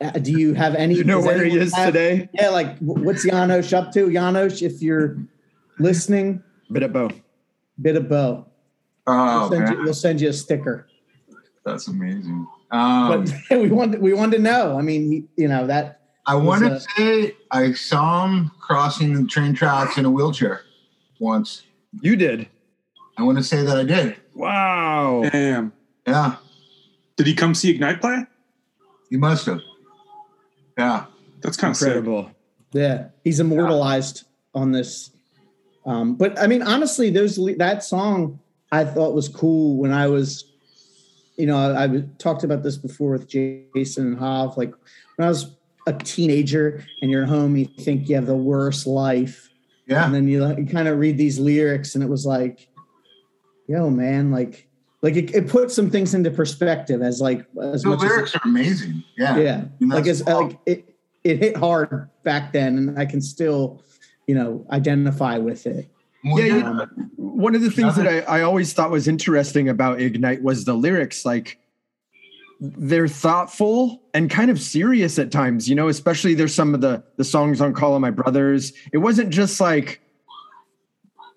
[0.00, 0.94] uh, do you have any?
[0.94, 2.28] you know where he is have- today?
[2.34, 4.12] yeah, like what's Janos up to?
[4.12, 5.18] Janos, if you're
[5.78, 7.10] listening, Bit of bow.
[7.80, 8.46] bit of bow.
[9.06, 9.84] Oh, We'll send, you, man.
[9.84, 10.86] we'll send you a sticker.
[11.64, 12.46] That's amazing.
[12.72, 14.78] Um, But we wanted we wanted to know.
[14.78, 16.00] I mean, you know that.
[16.26, 20.62] I want to say I saw him crossing the train tracks in a wheelchair
[21.18, 21.64] once.
[22.00, 22.48] You did.
[23.18, 24.16] I want to say that I did.
[24.34, 25.28] Wow.
[25.30, 25.72] Damn.
[26.06, 26.36] Yeah,
[27.16, 28.24] Did he come see Ignite play?
[29.10, 29.60] He must have.
[30.76, 31.06] Yeah.
[31.42, 31.88] That's kind of sick.
[31.88, 32.30] Incredible.
[32.72, 35.10] Yeah, he's immortalized on this.
[35.84, 38.38] Um, but I mean, honestly, those that song
[38.70, 40.44] I thought was cool when I was,
[41.42, 44.56] you know, I, I talked about this before with Jason and Hav.
[44.56, 44.72] Like
[45.16, 45.56] when I was
[45.88, 49.50] a teenager and you're at home, you think you have the worst life,
[49.88, 50.06] Yeah.
[50.06, 52.68] and then you, like, you kind of read these lyrics, and it was like,
[53.66, 54.68] yo, man, like,
[55.02, 58.36] like it, it put some things into perspective as like as The much as lyrics
[58.36, 59.02] are amazing.
[59.18, 59.36] Yeah.
[59.36, 63.82] yeah like it's like it it hit hard back then and i can still
[64.28, 65.90] you know identify with it
[66.24, 66.86] Yeah, you- yeah.
[67.16, 70.74] One of the things that I, I always thought was interesting about Ignite was the
[70.74, 71.24] lyrics.
[71.24, 71.58] Like
[72.60, 77.02] they're thoughtful and kind of serious at times, you know, especially there's some of the
[77.16, 78.72] the songs on Call of My Brothers.
[78.92, 80.00] It wasn't just like,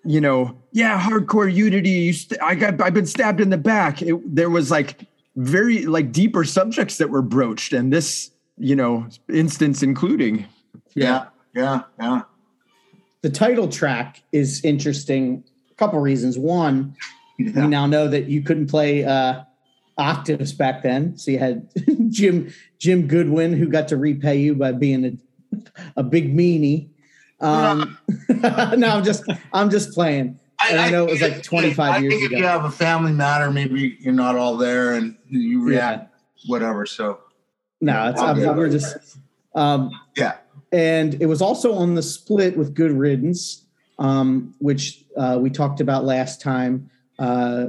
[0.04, 1.90] you know, yeah, hardcore unity.
[1.90, 4.02] You st- I got I've been stabbed in the back.
[4.02, 9.08] It, there was like very like deeper subjects that were broached, and this, you know,
[9.32, 10.46] instance including.
[10.94, 11.26] yeah.
[11.54, 11.80] Yeah.
[11.98, 12.20] Yeah.
[13.26, 16.38] The title track is interesting a couple reasons.
[16.38, 16.94] One
[17.40, 19.42] we now know that you couldn't play uh
[19.98, 21.68] octaves back then so you had
[22.08, 25.58] jim jim goodwin who got to repay you by being a,
[25.96, 26.88] a big meanie.
[27.40, 30.38] Um no i'm just i'm just playing.
[30.70, 32.38] And I know it was like 25 I years think if ago.
[32.38, 36.14] you have a family matter, maybe you're not all there and you react,
[36.46, 36.86] whatever.
[36.86, 37.20] So,
[37.82, 39.18] No, it's I'm, we're just
[39.54, 40.36] um, yeah.
[40.76, 43.64] And it was also on the split with Good Riddance,
[43.98, 47.68] um, which uh, we talked about last time uh,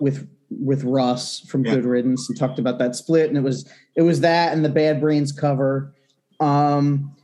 [0.00, 1.76] with with Russ from Yeah.
[1.76, 4.68] Good Riddance and talked about that split, and it was it was that and the
[4.68, 5.94] Bad Brains cover.
[6.40, 7.16] Um,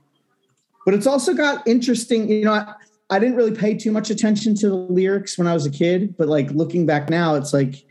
[0.87, 2.55] but it's also got interesting, you know.
[2.55, 2.73] I,
[3.11, 6.17] I didn't really pay too much attention to the lyrics when I was a kid,
[6.17, 7.85] but like looking back now, it's like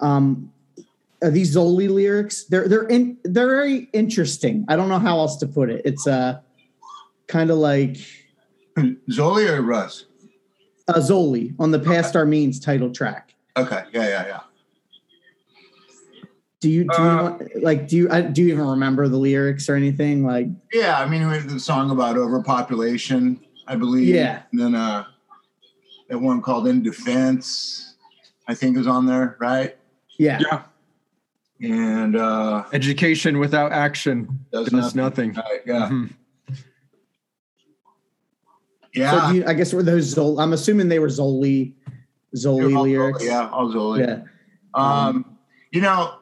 [0.00, 0.52] um,
[1.22, 2.46] uh, these Zoli lyrics.
[2.46, 4.64] They're they're in, they're very interesting.
[4.68, 5.82] I don't know how else to put it.
[5.84, 6.40] It's uh,
[7.30, 7.96] kind of like
[9.08, 10.04] Zoli or Russ?
[10.88, 13.34] uh, Zoli on the Past Our Means title track.
[13.56, 13.84] Okay.
[13.92, 14.08] Yeah.
[14.08, 14.26] Yeah.
[14.26, 14.40] Yeah.
[16.60, 19.16] Do you do Uh, you want, like do you I, do you even remember the
[19.16, 20.48] lyrics or anything like?
[20.72, 20.98] Yeah.
[21.00, 24.08] I mean, we had the song about overpopulation, I believe.
[24.14, 24.42] Yeah.
[24.50, 25.04] And then uh,
[26.08, 27.94] that one called In Defense,
[28.48, 29.76] I think is on there, right?
[30.18, 30.62] Yeah, Yeah.
[31.62, 35.32] And uh, Education without action does does nothing.
[35.32, 35.44] nothing.
[35.50, 35.88] Right, yeah.
[35.88, 36.10] Mhm.
[38.94, 39.10] Yeah.
[39.10, 40.42] So do you, I guess were those Zoli?
[40.42, 41.72] I'm assuming they were Zoli
[42.34, 43.24] Zoli All lyrics.
[43.24, 43.48] Yeah.
[43.50, 44.06] All Zoli.
[44.06, 44.22] yeah.
[44.74, 45.38] Um,
[45.72, 46.14] you know,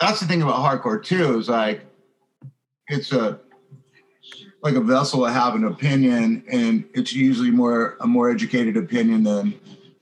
[0.00, 1.82] that's the thing about hardcore too, is like
[2.88, 3.40] it's a
[4.62, 9.24] like a vessel to have an opinion, and it's usually more a more educated opinion
[9.24, 9.54] than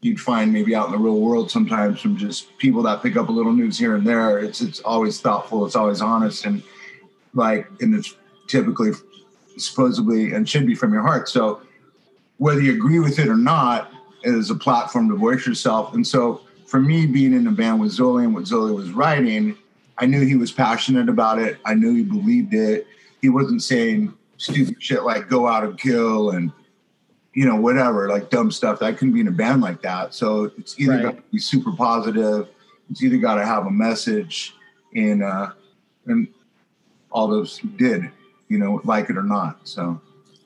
[0.02, 3.28] you'd find maybe out in the real world sometimes from just people that pick up
[3.28, 4.38] a little news here and there.
[4.38, 6.62] It's it's always thoughtful, it's always honest, and
[7.35, 8.14] like and it's
[8.48, 8.92] typically
[9.56, 11.28] supposedly and should be from your heart.
[11.28, 11.62] So
[12.40, 13.92] whether you agree with it or not,
[14.24, 15.92] it is a platform to voice yourself.
[15.92, 19.59] And so for me, being in a band with Zoli and what Zoli was writing,
[19.98, 21.59] I knew he was passionate about it.
[21.66, 22.87] I knew he believed it.
[23.20, 26.50] He wasn't saying stupid shit like go out and kill and
[27.35, 30.50] you know whatever like dumb stuff that couldn't be in a band like that so
[30.57, 31.03] it's either Right.
[31.03, 32.48] got to be super positive
[32.90, 34.55] it's either got to have a message
[34.96, 35.50] and uh
[36.07, 36.26] and
[37.12, 38.11] all those did
[38.48, 40.00] you know like it or not so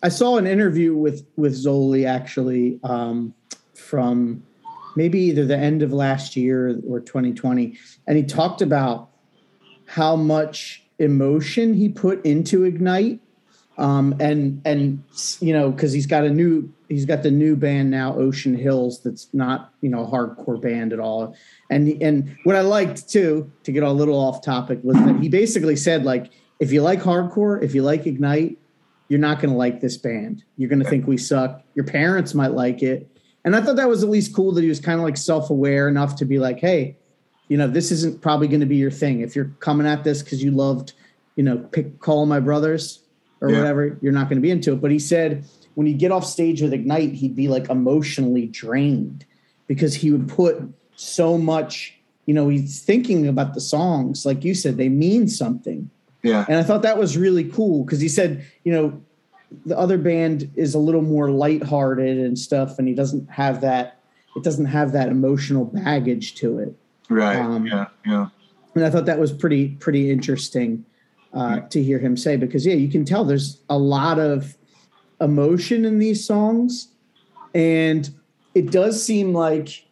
[0.04, 3.32] I saw an interview with with Zoli actually um,
[3.72, 4.44] from
[4.96, 9.08] maybe either the end of last year or 2020, and he talked about
[9.86, 13.18] how much emotion he put into Ignite,
[13.78, 15.02] um, and and
[15.40, 19.02] you know because he's got a new he's got the new band now Ocean Hills
[19.02, 21.34] that's not you know a hardcore band at all,
[21.70, 25.30] and and what I liked too to get a little off topic was that he
[25.30, 28.58] basically said like if you like hardcore if you like Ignite
[29.08, 30.44] you're not going to like this band.
[30.56, 31.62] You're going to think we suck.
[31.74, 33.08] Your parents might like it.
[33.44, 35.50] And I thought that was at least cool that he was kind of like self
[35.50, 36.96] aware enough to be like, hey,
[37.48, 39.20] you know, this isn't probably going to be your thing.
[39.20, 40.94] If you're coming at this because you loved,
[41.36, 43.02] you know, pick Call My Brothers
[43.42, 43.58] or Yeah.
[43.58, 44.80] whatever, you're not going to be into it.
[44.80, 49.26] But he said when he'd get off stage with Ignite, he'd be like emotionally drained
[49.66, 50.62] because he would put
[50.96, 54.24] so much, you know, he's thinking about the songs.
[54.24, 55.90] Like you said, they mean something.
[56.24, 59.00] Yeah And I thought that was really cool because he said, you know,
[59.64, 64.00] the other band is a little more lighthearted and stuff, and he doesn't have that.
[64.34, 66.74] It doesn't have that emotional baggage to it.
[67.08, 68.26] right Um, yeah yeah
[68.74, 70.84] And I thought that was pretty pretty interesting
[71.32, 74.56] uh, to hear him say because yeah, you can tell there's a lot of
[75.20, 76.88] emotion in these songs,
[77.54, 78.10] and
[78.54, 79.84] it does seem like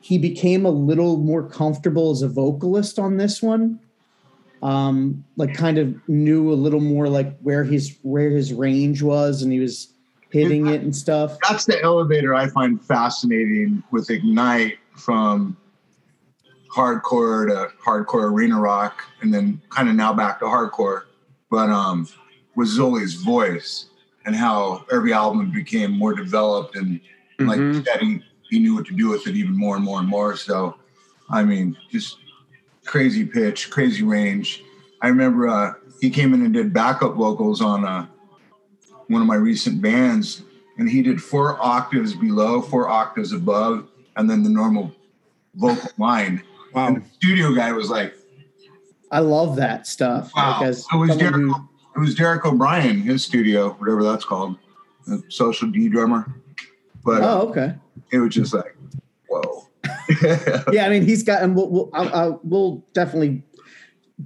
[0.00, 3.78] he became a little more comfortable as a vocalist on this one.
[4.62, 9.42] Um, like kind of knew a little more like where his where his range was,
[9.42, 9.94] and he was
[10.30, 11.38] hitting it and stuff.
[11.48, 15.56] that's the elevator I find fascinating with Ignite from
[16.72, 21.02] hardcore to hardcore arena rock and then kind of now back to hardcore.
[21.50, 22.06] But um
[22.54, 23.86] with Zoli's voice
[24.26, 27.00] and how every album became more developed and
[27.40, 27.74] like Mhm.
[27.74, 30.08] you said, he, he knew what to do with it even more and more and
[30.08, 30.36] more.
[30.36, 30.76] So
[31.30, 32.18] I mean, just
[32.90, 34.64] crazy pitch, crazy range.
[35.00, 38.06] I remember uh he came in and did backup vocals on uh
[39.06, 40.42] one of my recent bands,
[40.76, 44.92] and he did four octaves below, four octaves above, and then the normal
[45.54, 46.42] vocal line.
[46.74, 48.14] And the studio guy was like,
[49.12, 50.32] I love that stuff.
[50.34, 51.34] "Wow!" Like as it was Derek.
[51.34, 54.56] who- It was Derek O'Brien, his studio, whatever that's called,
[55.06, 56.32] the social D drummer.
[57.04, 57.74] But oh, okay.
[58.12, 58.76] it was just like,
[59.28, 59.69] whoa.
[60.72, 63.42] yeah, I mean, he's got, and we'll we'll, I'll, I'll, we'll definitely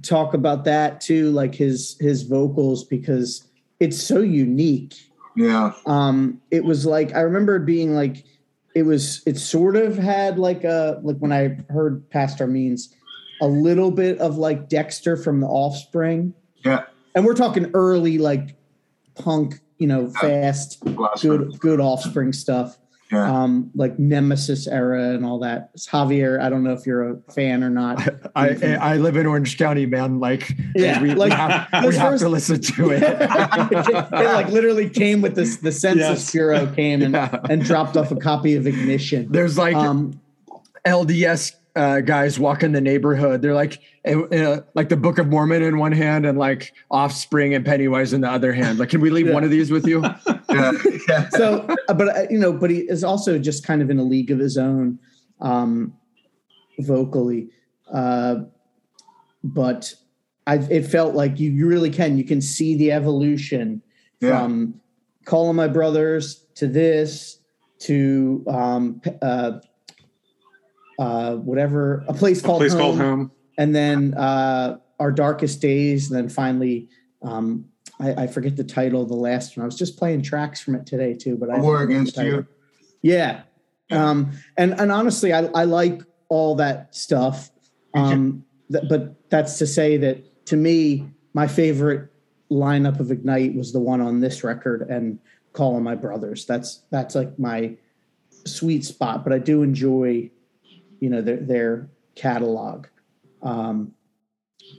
[0.01, 3.47] talk about that too, like his his vocals because
[3.79, 4.95] it's so unique.
[5.35, 8.25] yeah, Um, it was like I remember being like
[8.73, 9.21] it was.
[9.25, 12.93] It sort of had like a like when I heard Past Our Means
[13.41, 16.83] a little bit of like Dexter from The Offspring, yeah.
[17.15, 18.55] and we're talking early like
[19.15, 20.83] punk, you know, fast,
[21.21, 22.77] good good Offspring stuff
[23.11, 23.43] Yeah.
[23.43, 25.75] um, like Nemesis era and all that.
[25.77, 28.01] Javier, I don't know if you're a fan or not.
[28.35, 30.19] I I live in Orange County, man.
[30.19, 33.03] Like, Yeah, we, like, we, have, we have first- to listen to it.
[33.71, 35.57] it like literally came with this.
[35.57, 36.31] The Census Yes.
[36.31, 37.39] Bureau came and, Yeah.
[37.49, 39.31] and dropped off a copy of Ignition.
[39.31, 40.19] There's like Um,
[40.85, 43.41] LDS uh, guys walking the neighborhood.
[43.41, 47.65] They're like uh, like the Book of Mormon in one hand and like Offspring and
[47.65, 48.79] Pennywise in the other hand.
[48.79, 49.33] Like, can we leave Yeah.
[49.33, 50.03] one of these with you?
[50.55, 50.71] yeah.
[51.09, 51.29] yeah.
[51.37, 54.03] so, uh, but uh, you know, but he is also just kind of in a
[54.03, 54.99] league of his own,
[55.41, 55.93] um,
[56.79, 57.49] vocally.
[57.91, 58.35] Uh,
[59.43, 59.93] but
[60.47, 62.17] I, it felt like you, you really can.
[62.17, 63.81] You can see the evolution
[64.21, 64.41] Yeah.
[64.41, 64.81] from
[65.25, 67.39] Call on My Brothers to this
[67.79, 69.59] to um, uh,
[70.97, 73.31] uh, whatever a place A called place home, called home.
[73.57, 76.89] and then uh, our darkest days, and then finally.
[77.21, 77.65] Um,
[77.99, 79.63] I, I forget the title of the last one.
[79.63, 82.17] I was just playing tracks from it today too, but I War Against.
[82.17, 82.45] You.
[83.01, 83.43] Yeah.
[83.91, 87.51] Um, and and honestly, I, I like all that stuff.
[87.93, 92.11] Um, th- but that's to say that to me, my favorite
[92.51, 95.19] lineup of Ignite was the one on this record and
[95.53, 96.45] Call on My Brothers.
[96.45, 97.77] That's that's like my
[98.45, 99.23] sweet spot.
[99.23, 100.29] But I do enjoy,
[100.99, 102.87] you know, their their catalog.
[103.41, 103.93] Um,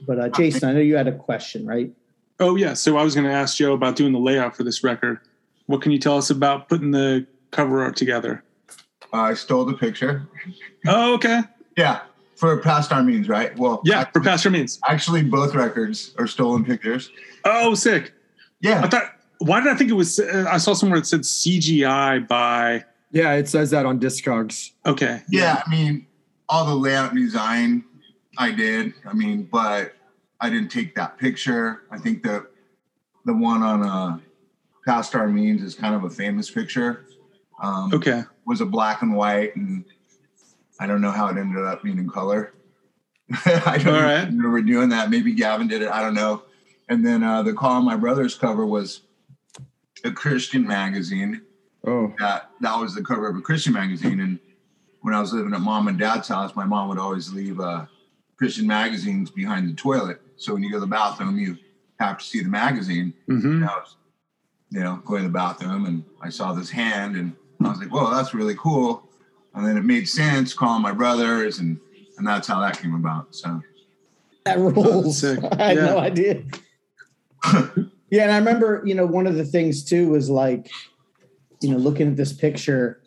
[0.05, 1.91] but uh, Jason, I know you had a question, right?
[2.39, 2.73] Oh yeah.
[2.73, 5.19] So I was going to ask Joe about doing the layout for this record.
[5.65, 8.43] What can you tell us about putting the cover art together?
[9.13, 10.27] I stole the picture.
[10.85, 11.41] Oh, okay.
[11.77, 12.01] Yeah,
[12.35, 13.57] for Past Our Means, right?
[13.57, 14.79] Well, Yeah, for past our Means.
[14.87, 17.09] actually, both records are stolen pictures.
[17.45, 18.13] Oh, sick.
[18.61, 19.13] Yeah, I thought.
[19.39, 20.19] Why did I think it was?
[20.19, 22.83] Uh, I saw somewhere it said CGI by.
[23.11, 24.71] Yeah, it says that on Discogs.
[24.85, 25.21] Okay.
[25.29, 25.61] yeah.
[25.65, 26.07] I mean,
[26.49, 27.83] all the layout and design
[28.37, 28.93] I did.
[29.05, 29.93] I mean, but
[30.39, 31.83] I didn't take that picture.
[31.89, 32.47] I think the
[33.25, 34.19] the one on uh,
[34.85, 37.03] Past Our Means is kind of a famous picture.
[37.61, 38.23] Um, Okay.
[38.45, 39.83] was a black and white, and
[40.79, 42.53] I don't know how it ended up being in color.
[43.45, 44.25] I don't All right.
[44.27, 45.09] remember doing that.
[45.09, 45.89] Maybe Gavin did it.
[45.89, 46.43] I don't know.
[46.87, 49.01] And then uh, the Call My Brothers cover was
[50.05, 51.41] a Christian magazine.
[51.85, 54.21] Oh, That that was the cover of a Christian magazine.
[54.21, 54.39] And
[55.01, 57.87] when I was living at mom and dad's house, my mom would always leave uh,
[58.37, 60.21] Christian magazines behind the toilet.
[60.37, 61.57] So when you go to the bathroom, you
[61.99, 63.13] have to see the magazine.
[63.27, 63.97] hmm And I was,
[64.69, 67.89] you know, going to the bathroom and I saw this hand and I was like,
[67.89, 69.03] whoa, that's really cool.
[69.53, 71.79] And then it made sense Call on My Brothers and
[72.17, 73.35] and that's how that came about.
[73.35, 73.61] So
[74.45, 75.19] That rules.
[75.19, 75.39] sick.
[75.59, 76.43] I had no idea.
[78.09, 80.69] yeah, and I remember, you know, one of the things too was like,
[81.61, 83.01] you know, looking at this picture.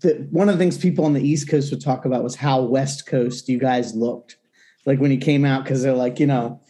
[0.00, 2.62] The, one of the things people on the East Coast would talk about was how
[2.62, 4.36] West Coast you guys looked,
[4.90, 6.60] like when he came out, because they're like, you know,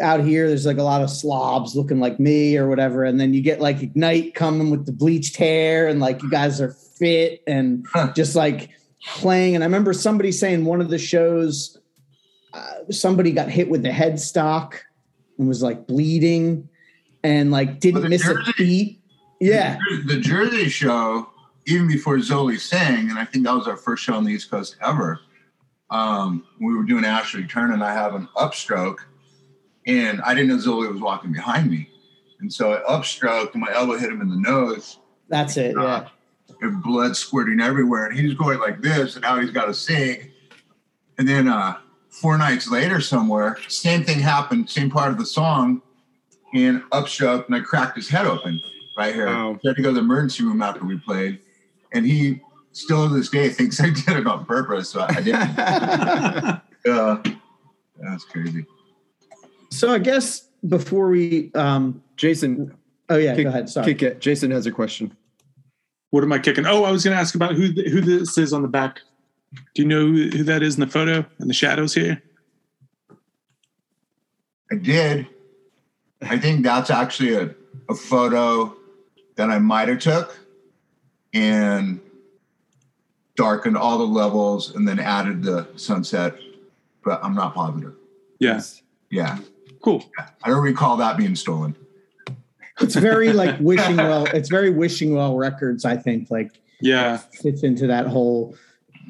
[0.00, 3.32] out here there's like a lot of slobs looking like me or whatever, and then
[3.32, 7.42] you get like Ignite coming with the bleached hair, and like you guys are fit
[7.46, 8.12] and Huh.
[8.14, 8.68] just like
[9.16, 9.54] playing.
[9.54, 11.78] And I remember somebody saying one of the shows
[12.52, 14.74] uh, somebody got hit with the headstock
[15.38, 16.68] and was like bleeding
[17.24, 19.00] and like didn't the miss a beat.
[19.40, 19.78] Yeah.
[20.04, 21.30] the Jersey show,
[21.66, 24.50] even before Zoli sang, and I think that was our first show on the East
[24.50, 25.18] Coast ever.
[25.90, 28.98] Um, we were doing Ashley Turn and I have an upstroke
[29.86, 31.88] and I didn't know Zoli was walking behind me.
[32.40, 35.74] And so I upstroked and my elbow hit him in the nose That's it.
[35.76, 36.08] Yeah.
[36.60, 38.06] and blood squirting everywhere.
[38.06, 40.30] And he's going like this, and now he's got to sing.
[41.18, 41.76] And then uh,
[42.08, 45.82] four nights later, somewhere, same thing happened, same part of the song,
[46.54, 48.60] and upstroke, and I cracked his head open
[48.96, 49.26] right here.
[49.26, 49.58] Wow.
[49.60, 51.40] He had to go to the emergency room after we played,
[51.92, 52.40] and he
[52.72, 54.90] still to this day thinks I did it on purpose.
[54.90, 55.58] So I didn't.
[56.88, 57.22] uh,
[57.98, 58.66] that's crazy.
[59.70, 62.74] So I guess before we um Jason,
[63.08, 63.68] oh yeah, kick, go ahead.
[63.68, 63.86] Sorry.
[63.86, 64.20] kick it.
[64.20, 65.16] Jason has a question.
[66.10, 66.66] What am I kicking?
[66.66, 69.00] Oh, I was going to ask about who who this is on the back.
[69.74, 72.22] Do you know who, who that is in the photo in the shadows here?
[74.72, 75.26] I did.
[76.22, 77.54] I think that's actually a,
[77.88, 78.76] a photo
[79.36, 80.38] that I might have took
[81.32, 82.00] and
[83.40, 86.34] darkened all the levels and then added the sunset,
[87.02, 87.94] but I'm not positive.
[88.38, 88.82] Yes.
[89.10, 89.38] Yeah.
[89.80, 90.04] Cool.
[90.44, 91.74] I don't recall that being stolen.
[92.82, 97.16] It's very like wishing well, it's very wishing well records, I think, like Yeah.
[97.16, 98.54] fits into that whole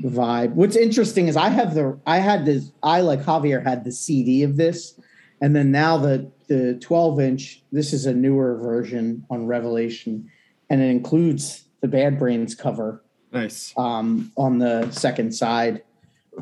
[0.05, 0.53] vibe.
[0.53, 4.45] What's interesting is I have the I had this I like Javier had the CD
[4.45, 4.95] of this,
[5.41, 7.63] and then now the the 12 inch.
[7.73, 10.31] This is a newer version on Revelation,
[10.71, 13.03] and it includes the Bad Brains cover
[13.33, 13.73] Nice.
[13.77, 15.83] um, on the second side,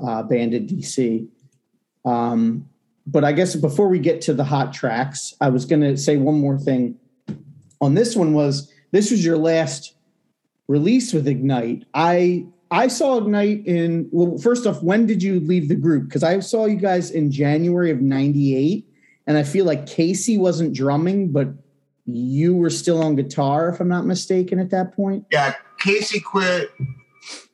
[0.03, 1.29] uh, Banned in DC.
[2.05, 2.69] Um,
[3.07, 6.17] but I guess before we get to the hot tracks, I was going to say
[6.17, 6.99] one more thing.
[7.81, 9.95] On this one was this was your last
[10.67, 11.85] release with Ignite.
[11.95, 14.37] I I saw Ignite in well.
[14.39, 16.05] First off, when did you leave the group?
[16.05, 18.87] Because I saw you guys in January of '98,
[19.27, 21.49] and I feel like Casey wasn't drumming, but
[22.05, 25.25] you were still on guitar, if I'm not mistaken, at that point.
[25.31, 25.55] Yeah.
[25.79, 26.71] Casey quit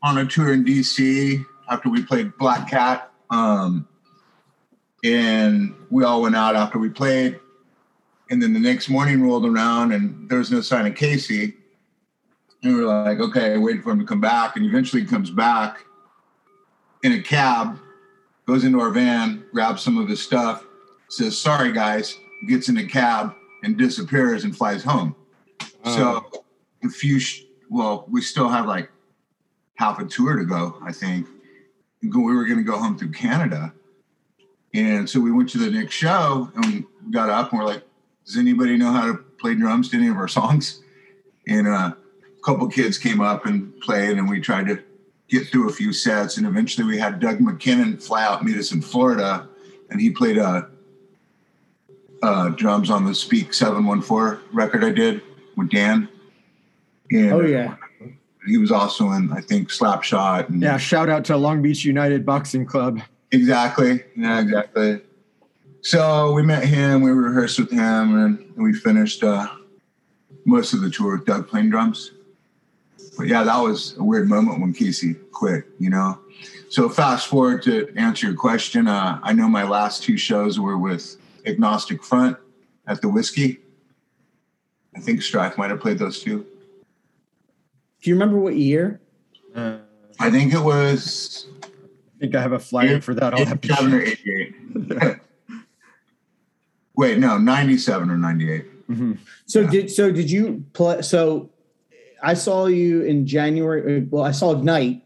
[0.02, 3.10] on a tour in DC after we played Black Cat.
[3.30, 3.88] Um,
[5.04, 7.38] and we all went out after we played.
[8.30, 11.54] And then the next morning rolled around and there was no sign of Casey.
[12.62, 14.56] And we were like, okay, waiting for him to come back.
[14.56, 15.84] And eventually he comes back
[17.02, 17.78] in a cab,
[18.46, 20.64] goes into our van, grabs some of his stuff,
[21.10, 22.16] says, sorry, guys,
[22.48, 25.14] gets in a cab and disappears and flies home.
[25.84, 26.24] So
[26.82, 28.90] a few, sh- well, we still have like
[29.76, 31.26] half a tour to go, I think.
[32.02, 33.72] We were going to go home through Canada.
[34.74, 37.84] And so we went to the next show and we got up and we're like,
[38.26, 40.82] does anybody know how to play drums to any of our songs?
[41.46, 44.82] And uh, a couple kids came up and played and we tried to
[45.28, 46.36] get through a few sets.
[46.36, 49.48] And eventually we had Doug McKinnon fly out meet us in Florida
[49.90, 50.62] and he played uh,
[52.22, 55.22] uh, drums on the Speak 714 record I did
[55.56, 56.08] with Dan.
[57.14, 57.76] And Oh yeah.
[58.46, 60.48] he was also in, I think, Slapshot.
[60.48, 63.00] And Yeah, shout out to Long Beach United Boxing Club.
[63.30, 64.02] exactly.
[64.16, 65.00] Yeah, exactly.
[65.82, 69.46] so we met him, we rehearsed with him, and we finished uh,
[70.44, 72.10] most of the tour with Doug playing drums.
[73.16, 76.18] But yeah, that was a weird moment when Casey quit, you know.
[76.68, 78.88] So fast forward to answer your question.
[78.88, 82.36] Uh, I know my last two shows were with Agnostic Front
[82.88, 83.60] at the Whiskey.
[84.96, 86.44] I think Strife might have played those two.
[88.04, 89.00] Do you remember what year?
[89.54, 89.78] Uh,
[90.20, 91.68] I think it was I
[92.20, 93.32] think I have a flyer for that.
[93.32, 94.18] I'll have to 87 or check.
[95.00, 95.16] 88.
[96.96, 98.88] Wait, no, 97 or 98.
[98.90, 99.18] Mhm.
[99.46, 99.70] So Yeah.
[99.70, 101.00] did so did you play?
[101.00, 101.48] So
[102.22, 104.02] I saw you in January.
[104.02, 105.02] uh, Well, I saw Ignite.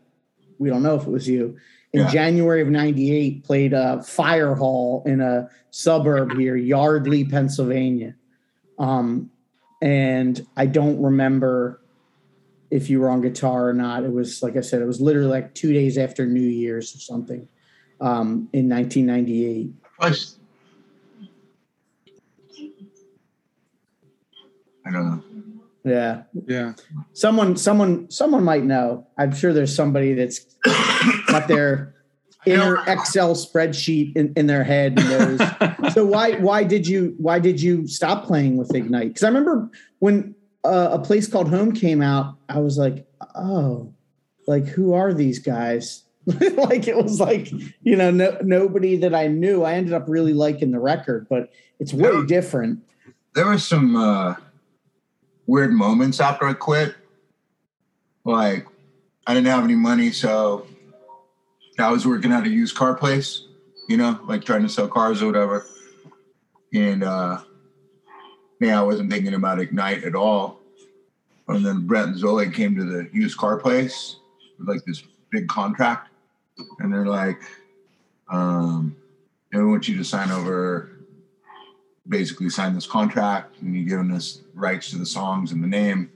[0.58, 1.56] We don't know if it was you
[1.92, 2.10] in Yeah.
[2.10, 3.44] January of '98.
[3.44, 8.16] Played a fire hall in a suburb here, Yardley, Pennsylvania.
[8.76, 9.30] Um,
[9.80, 11.80] and I don't remember
[12.70, 14.04] if you were on guitar or not.
[14.04, 16.98] It was like I said, it was literally like two days after New Year's or
[16.98, 17.48] something
[18.00, 19.72] um, in 1998.
[19.98, 20.36] Plus,
[24.86, 25.22] I don't know.
[25.84, 26.22] Yeah.
[26.46, 26.72] Yeah.
[27.12, 30.40] someone someone someone might know i'm sure there's somebody that's
[31.28, 31.94] got their
[32.46, 37.38] inner excel spreadsheet in, in their head and knows so why why did you why
[37.38, 40.34] did you stop playing with ignite because i remember when
[40.64, 43.92] uh, a place called home came out i was like oh
[44.46, 46.04] like who are these guys
[46.56, 47.50] like it was like
[47.82, 51.50] you know no, nobody that i knew i ended up really liking the record but
[51.78, 52.24] it's way Yeah.
[52.26, 52.80] different
[53.34, 54.34] There were some uh,
[55.46, 56.94] weird moments after I quit.
[58.24, 58.66] Like,
[59.26, 60.66] I didn't have any money, so
[61.78, 63.46] I was working at a used car place,
[63.88, 65.66] you know, like trying to sell cars or whatever.
[66.74, 67.42] And uh,
[68.60, 70.60] yeah, I wasn't thinking about Ignite at all.
[71.48, 74.16] And then Brett and Zoe came to the used car place
[74.58, 76.10] with like this big contract.
[76.80, 77.40] And they're like,
[78.28, 78.96] um,
[79.52, 80.90] "Yeah, we want you to sign over
[82.08, 86.10] basically sign this contract and you giving us rights to the songs and the name.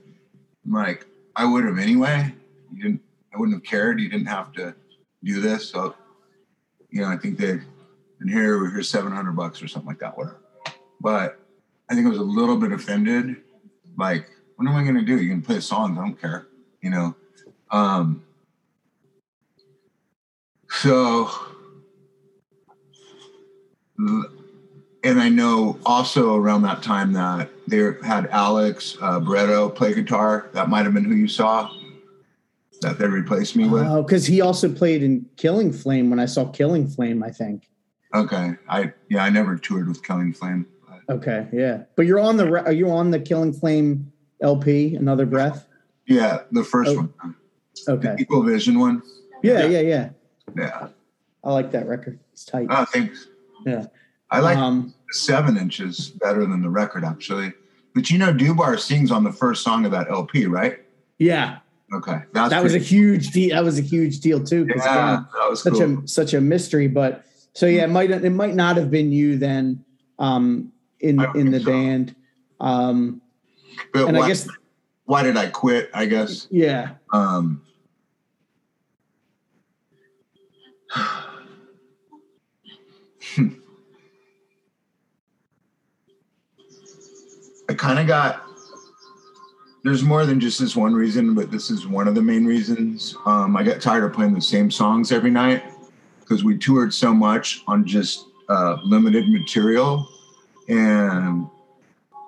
[0.65, 2.33] I'm like, I would have anyway.
[2.73, 3.01] You didn't
[3.33, 3.99] I wouldn't have cared.
[3.99, 4.75] You didn't have to
[5.23, 5.69] do this.
[5.69, 5.95] So
[6.89, 7.59] you know, I think they
[8.19, 10.37] and here we're here seven hundred bucks or something like that, whatever.
[10.99, 11.39] But
[11.89, 13.37] I think I was a little bit offended.
[13.97, 15.21] Like, what am I gonna do?
[15.21, 16.47] You can play songs, I don't care,
[16.81, 17.15] you know.
[17.71, 18.23] Um
[20.69, 21.29] so
[25.03, 30.49] and I know also around that time that they had Alex uh, Bretto play guitar.
[30.53, 31.69] That might have been who you saw
[32.81, 33.85] that they replaced me with.
[33.87, 37.69] oh because he also played in killing flame when i saw killing flame i think
[38.13, 40.67] Okay, I yeah, I never toured with Killing Flame.
[41.09, 41.83] Okay, yeah.
[41.95, 44.95] But you're on the are you on the Killing Flame LP?
[44.95, 45.67] Another breath.
[46.07, 46.95] yeah, the first Oh.
[47.21, 47.35] one,
[47.87, 48.15] Okay.
[48.15, 49.01] the Equal Vision one.
[49.41, 50.09] Yeah, yeah, yeah.
[50.55, 50.87] Yeah.
[51.43, 52.19] I like that record.
[52.31, 52.67] It's tight.
[52.69, 53.27] Oh, thanks.
[53.65, 53.87] Yeah.
[54.31, 57.53] I like Um, seven inches better than the record actually.
[57.93, 60.79] But you know, Dubar sings on the first song of that LP, right?
[61.19, 61.57] yeah,
[61.93, 63.55] Okay, that's that was a huge deal.
[63.55, 64.65] That was a huge deal too.
[64.67, 64.73] yeah,
[65.13, 66.03] again, that was such cool.
[66.03, 66.87] a such a mystery.
[66.87, 67.23] But
[67.53, 69.83] so yeah, it might it might not have been you then
[70.17, 70.71] um,
[71.03, 71.65] in in the so.
[71.65, 72.15] band.
[72.59, 73.21] Um,
[73.93, 74.47] but and why, I guess
[75.05, 75.89] why did I quit?
[75.93, 77.61] I guess yeah, um
[87.69, 88.43] I kind of got
[89.83, 93.17] there's more than just this one reason, but this is one of the main reasons.
[93.25, 95.63] Um, I got tired of playing the same songs every night
[96.21, 100.07] because we toured so much on just uh, limited material.
[100.67, 101.47] And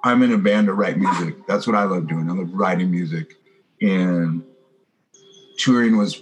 [0.04, 1.48] I'm in a band to write music.
[1.48, 2.30] That's what I love doing.
[2.30, 3.36] I love writing music.
[3.82, 4.44] And
[5.58, 6.22] touring was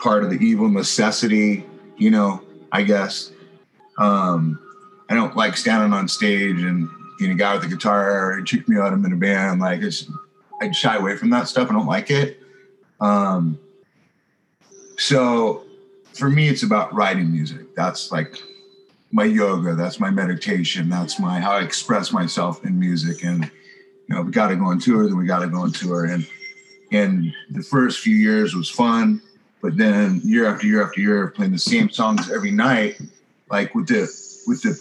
[0.00, 1.64] part of the evil necessity,
[1.96, 3.32] you know, I guess.
[3.98, 4.58] Um,
[5.08, 6.88] I don't like standing on stage and
[7.18, 8.38] being a guy with a guitar.
[8.38, 8.92] It took me out.
[8.92, 9.60] I'm in a band.
[9.60, 10.10] Like it's,
[10.60, 11.68] I shy away from that stuff.
[11.70, 12.40] I don't like it.
[13.00, 13.58] Um,
[14.96, 15.64] so
[16.14, 17.74] for me, it's about writing music.
[17.74, 18.40] That's like
[19.12, 19.74] my yoga.
[19.74, 20.88] That's my meditation.
[20.88, 23.22] That's my how I express myself in music.
[23.22, 23.44] And
[24.08, 25.06] you know, we got to go on tour.
[25.06, 26.06] Then we got to go on tour.
[26.06, 26.26] And
[26.90, 29.22] and the first few years was fun,
[29.62, 33.00] but then year after year after year, playing the same songs every night,
[33.50, 34.02] like with the
[34.46, 34.78] with the,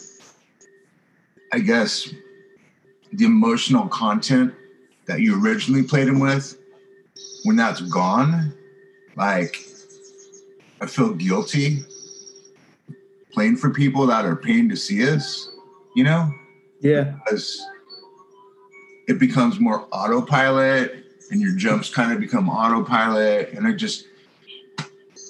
[1.54, 2.10] I guess,
[3.14, 4.54] the emotional content
[5.06, 6.58] that you originally played them with,
[7.44, 8.54] when that's gone,
[9.16, 9.58] like
[10.80, 11.84] I feel guilty
[13.32, 15.52] playing for people that are paying to see us,
[15.96, 16.32] you know,
[16.80, 17.66] yeah, because
[19.08, 23.54] it becomes more autopilot and your jumps kind of become autopilot.
[23.54, 24.08] And I just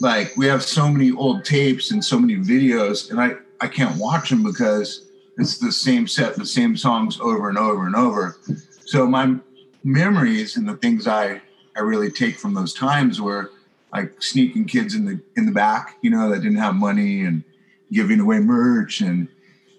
[0.02, 3.98] like we have so many old tapes and so many videos, and I I can't
[3.98, 8.38] watch them because it's the same set, the same songs over and over and over.
[8.86, 9.36] So my
[9.84, 11.42] memories and the things I
[11.76, 13.52] I really take from those times were
[13.94, 17.44] like sneaking kids in the in the back, you know, that didn't have money and
[17.92, 19.28] giving away merch and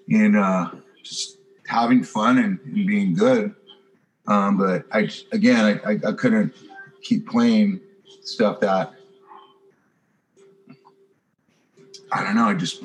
[0.08, 0.70] and uh,
[1.02, 3.54] just having fun and, and being good.
[4.26, 6.54] Um, but I again I, I, I couldn't
[7.02, 7.80] keep playing
[8.22, 8.92] stuff that
[12.12, 12.44] I don't know.
[12.44, 12.84] I just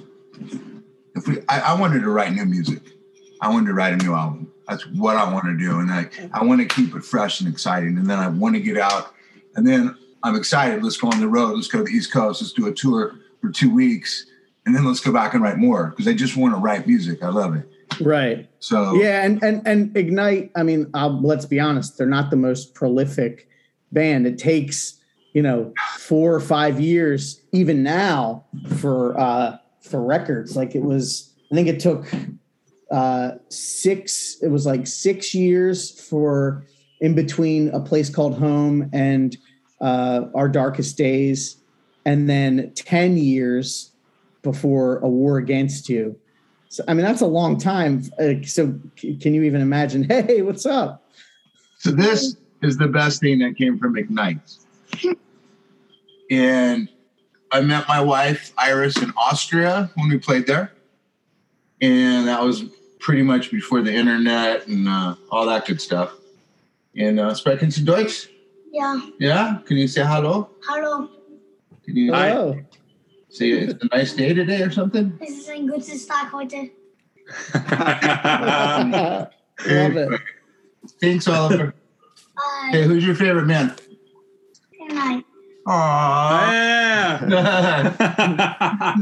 [1.16, 2.82] if we I, I wanted to write new music.
[3.42, 4.52] I wanted to write a new album.
[4.68, 7.50] That's what I want to do, and I I want to keep it fresh and
[7.50, 7.98] exciting.
[7.98, 9.14] And then I want to get out,
[9.56, 10.84] and then I'm excited.
[10.84, 11.56] Let's go on the road.
[11.56, 12.42] Let's go to the East Coast.
[12.42, 14.26] Let's do a tour for two weeks,
[14.68, 17.24] and then let's go back and write more because I just want to write music.
[17.24, 17.66] I love it.
[18.02, 18.50] Right.
[18.60, 20.52] So Yeah, and and and Ignite.
[20.58, 23.48] I mean, uh, let's be honest; they're not the most prolific
[23.94, 24.28] band.
[24.28, 25.00] It takes
[25.34, 28.44] you know four or five years, even now,
[28.76, 30.58] for uh, for records.
[30.58, 32.06] Like it was, I think it took
[32.92, 34.36] uh, six.
[34.42, 36.66] It was like six years for
[37.00, 39.38] in between a place called home and
[39.80, 41.56] uh, our darkest days,
[42.06, 43.94] and then ten years
[44.42, 46.18] before a war against you.
[46.70, 48.04] So, I mean, that's a long time.
[48.20, 50.04] Uh, so, c- can you even imagine?
[50.10, 51.04] Hey, what's up?
[51.80, 54.40] So this is the best thing that came from Ignite.
[56.30, 56.90] and
[57.52, 60.74] I met my wife Iris in Austria when we played there,
[61.82, 62.64] and that was
[63.00, 66.12] pretty much before the internet and uh, all that good stuff.
[66.98, 68.28] And uh, sprechen Sie Deutsch?
[68.74, 69.60] Ja, Yeah.
[69.66, 70.50] Can you say hello?
[70.64, 71.08] Hello.
[71.86, 72.60] Can you Oh,
[73.30, 75.18] say it's a nice day today or something?
[75.22, 76.72] Es ist ein gutes Tag heute.
[79.68, 80.22] love it.
[81.02, 81.74] Thanks, Oliver.
[82.36, 82.70] Bye.
[82.72, 83.76] hey, who's your favorite man?
[84.78, 85.26] Good night.
[85.68, 86.52] Aww.
[87.30, 88.96] yeah.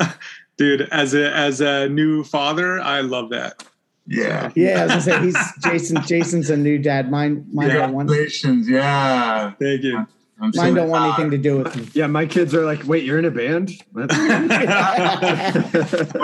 [0.56, 3.64] Dude, as a as a new father, I love that.
[4.06, 4.50] Yeah.
[4.54, 6.02] Yeah, I was gonna say he's Jason.
[6.02, 7.10] Jason's a new dad.
[7.10, 8.08] Mine, mine don't want.
[8.08, 8.68] Congratulations.
[8.68, 9.52] Yeah.
[9.60, 10.06] Thank you.
[10.42, 11.88] I'm Mine don't want anything to do with me.
[11.94, 13.70] Yeah, my kids are like, wait, you're in a band?
[13.94, 14.08] Well,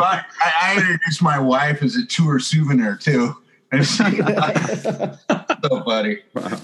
[0.05, 0.25] I,
[0.63, 3.35] I introduced my wife as a tour souvenir too.
[3.71, 6.21] And she, so funny.
[6.33, 6.59] Wow.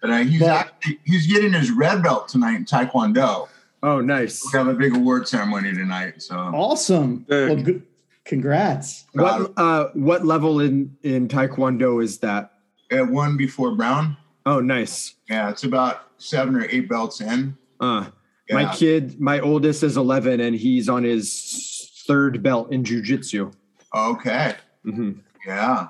[0.00, 3.48] But uh, he's But- actually, he's getting his red belt tonight in Taekwondo.
[3.82, 4.42] oh, nice.
[4.50, 6.22] We have a big award ceremony tonight.
[6.22, 7.26] So awesome.
[7.28, 7.82] Well, good.
[8.24, 9.04] Congrats.
[9.12, 12.54] What uh, what level in in Taekwondo is that?
[12.90, 14.16] At one before Brown.
[14.46, 15.14] Oh, nice.
[15.28, 17.56] Yeah, it's about seven or eight belts in.
[17.80, 18.06] Uh,
[18.48, 18.54] Yeah.
[18.56, 23.52] My kid, my oldest is 11, and he's on his third belt in jujitsu.
[23.94, 24.54] Okay.
[24.84, 25.12] hmm
[25.46, 25.88] Yeah.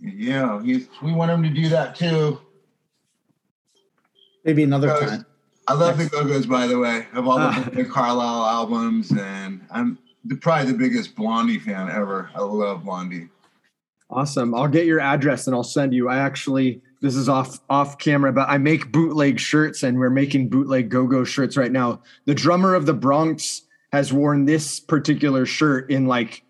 [0.00, 2.40] Yeah, he's, we want him to do that too.
[4.44, 5.26] Maybe another Goes- time.
[5.68, 6.98] I love the Go Go's, by the way.
[6.98, 7.68] of have all Ah.
[7.72, 12.30] the Carlisle albums, and I'm the, probably the biggest Blondie fan ever.
[12.34, 13.28] I love Blondie.
[14.10, 14.54] Awesome.
[14.56, 16.08] I'll get your address and I'll send you.
[16.08, 20.48] I actually, this is off off camera, but I make bootleg shirts, and we're making
[20.48, 22.00] bootleg Go Go shirts right now.
[22.24, 26.44] The drummer of the Bronx has worn this particular shirt in like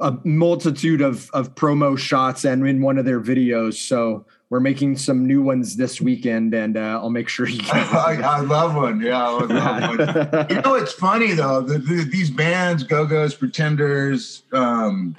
[0.00, 3.74] a multitude of of promo shots and in one of their videos.
[3.74, 8.20] So we're making some new ones this weekend, and uh, I'll make sure you I.
[8.22, 9.00] I love one.
[9.00, 10.46] Yeah, I love one.
[10.50, 11.60] You know it's funny though?
[11.62, 15.16] The, the, these bands, Go Go's, Pretenders, um,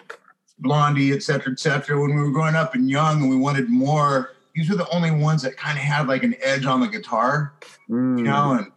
[0.60, 1.99] Blondie, et cetera, et cetera.
[1.99, 4.32] When we were growing up and young, and we wanted more.
[4.56, 7.53] These were the only ones that kind of had like an edge on the guitar,
[7.89, 8.18] Mm.
[8.18, 8.53] you know.
[8.53, 8.72] And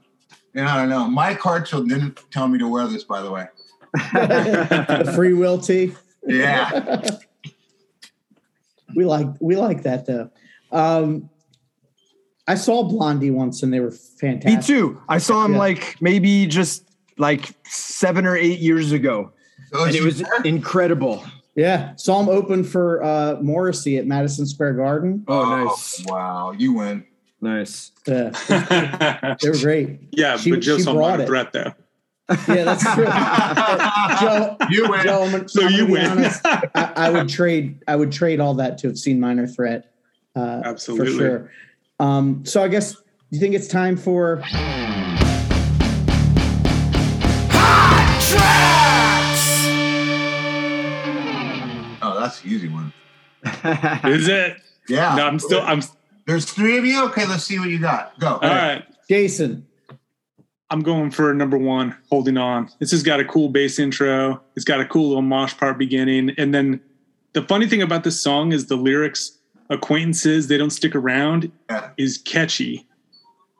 [0.55, 1.09] yeah, I don't know.
[1.09, 3.47] Mike Hartsfield didn't tell me to wear this, by the way.
[3.95, 5.95] the free will tee.
[6.27, 7.01] Yeah.
[8.97, 10.31] we like we like that though.
[10.73, 11.31] Um,
[12.47, 14.59] I saw Blondie once and they were fantastic.
[14.59, 15.01] Me too.
[15.09, 15.59] I saw him Yeah.
[15.59, 16.85] like maybe just
[17.19, 19.33] like seven or eight years ago,
[19.73, 21.25] So and it you- was incredible.
[21.59, 25.25] Yeah, saw him open for uh, Morrissey at Madison Square Garden.
[25.27, 27.05] Oh, nice, Wow, you win.
[27.41, 27.91] nice.
[28.07, 28.31] Yeah,
[29.43, 29.99] they were great.
[30.13, 31.27] yeah, She- but just she on brought my it.
[31.27, 31.73] threat though.
[32.47, 33.07] Yeah, that's true.
[34.21, 35.03] Joe, You win.
[35.03, 36.07] Joe, I'm, So I'm you gonna win.
[36.07, 36.41] honest.
[36.45, 37.83] I, I would trade.
[37.89, 39.91] I would trade all that to have seen Minor Threat.
[40.37, 41.07] Uh, Absolutely.
[41.13, 41.51] for sure.
[41.99, 43.01] Um, so I guess do
[43.31, 44.43] you think it's time for?
[47.61, 48.88] Oh,
[52.29, 52.93] that's the easy one.
[54.05, 54.57] Is it?
[54.89, 55.15] Yeah.
[55.17, 55.61] No, I'm still.
[55.63, 55.83] I'm
[56.27, 57.05] There's three of you.
[57.07, 58.19] Okay, let's see what you got.
[58.21, 58.35] Go.
[58.35, 58.85] all right.
[59.09, 59.65] Jason.
[60.71, 62.69] I'm going for number one, holding on.
[62.79, 64.43] This has got a cool bass intro.
[64.55, 66.35] It's got a cool little mosh part beginning.
[66.37, 66.81] And then
[67.33, 69.39] the funny thing about this song is the lyrics,
[69.71, 71.89] acquaintances, they don't stick around, Yeah.
[71.97, 72.87] is catchy.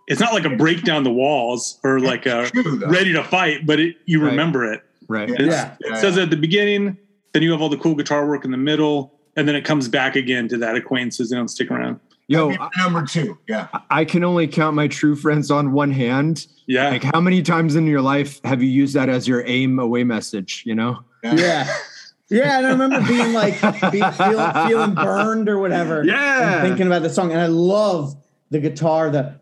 [0.07, 2.51] It's not like a break down the walls or like a
[2.87, 4.31] ready to fight, but it, you Right.
[4.31, 4.83] remember it.
[5.09, 5.31] Right.
[5.31, 5.77] Yeah.
[5.81, 6.99] It says at the beginning,
[7.33, 9.89] then you have all the cool guitar work in the middle, and then it comes
[9.89, 11.31] back again to that acquaintances.
[11.31, 12.01] They don't stick around.
[12.27, 13.39] Yo, number two.
[13.49, 13.69] Yeah.
[13.73, 16.47] I- I can only count my true friends on one hand.
[16.67, 16.91] Yeah.
[16.91, 20.05] Like, how many times in your life have you used that as your AIM away
[20.05, 20.63] message?
[20.67, 20.99] You know?
[21.23, 21.67] Yeah.
[22.31, 23.55] Yeah, and I remember being like
[23.91, 26.05] be, feeling, feeling burned or whatever.
[26.05, 26.59] Yeah.
[26.59, 28.15] and thinking about the song, and I love
[28.51, 29.41] the guitar, the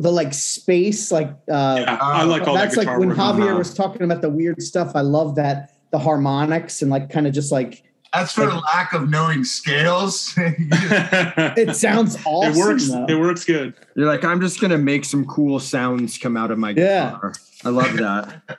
[0.00, 1.98] the like space, like uh, yeah.
[2.00, 3.10] I like all that's that like when.
[3.12, 4.92] Javier was talking about the weird stuff.
[4.94, 9.08] I love that the harmonics and like kind of just like That's for lack of
[9.08, 10.34] knowing scales.
[10.36, 10.56] it
[11.68, 12.52] it sounds awesome.
[12.52, 12.88] It works.
[12.88, 13.06] though.
[13.08, 13.74] It works good.
[13.94, 17.12] You're like, I'm just gonna make some cool sounds come out of my Yeah.
[17.12, 17.32] guitar.
[17.64, 18.42] I love that.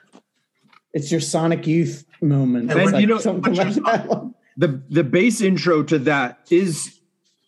[0.94, 2.70] It's your Sonic Youth moment.
[2.72, 4.32] And It's you know- something like that.
[4.56, 6.98] the the bass intro to that is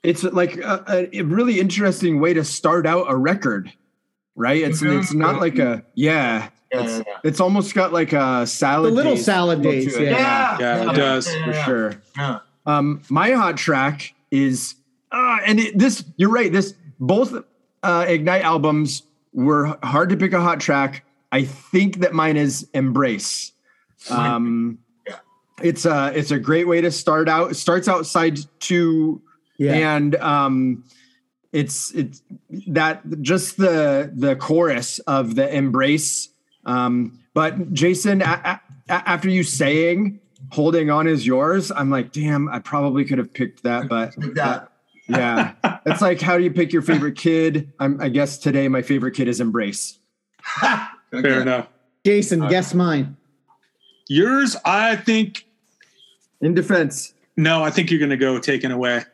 [0.03, 3.73] it's like a, a really interesting way to start out a record
[4.39, 7.19] right it's it's not like a yeah Yeah, it's, yeah, yeah.
[7.25, 10.13] it's almost got like a The salad little days salad feel days, to it.
[10.13, 10.57] yeah.
[10.61, 12.39] Yeah, it does, for sure Yeah.
[12.67, 14.75] um my hot track is
[15.13, 17.35] uh and it, this you're right this both
[17.83, 22.67] uh ignite albums were hard to pick a hot track i think that mine is
[22.75, 23.53] embrace
[24.11, 25.17] um Yeah.
[25.63, 29.21] it's a it's a great way to start out it starts outside two
[29.59, 30.85] Yeah, and um
[31.53, 32.23] it's it's
[32.69, 36.29] that just the the chorus of the embrace
[36.67, 40.21] um but jason a, a, after you saying
[40.51, 44.35] holding on is yours i'm like damn i probably could have picked that but Like
[44.35, 44.73] that.
[45.09, 45.55] yeah
[45.87, 49.13] it's like how do you pick your favorite kid I'm, i guess today my favorite
[49.13, 49.99] kid is embrace
[51.11, 51.23] Okay.
[51.23, 51.69] Fair enough.
[52.05, 53.17] Jason, guess mine.
[54.09, 55.47] Yours, I think.
[56.43, 59.05] in defense No, I think you're going to go taken away.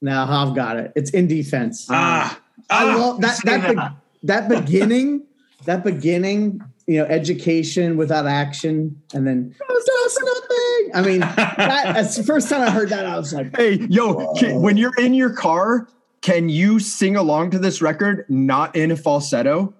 [0.00, 0.92] Now I've got it.
[0.94, 1.86] It's in defense.
[1.90, 2.40] Ah,
[2.70, 2.96] I ah.
[2.96, 5.24] love that that be, that beginning,
[5.64, 10.90] that beginning, you know, education without action, and then does nothing.
[10.94, 13.06] I mean, that, that's the first time I heard that.
[13.06, 15.88] I was like, hey yo can, when you're in your car
[16.20, 19.72] can you sing along to this record not in falsetto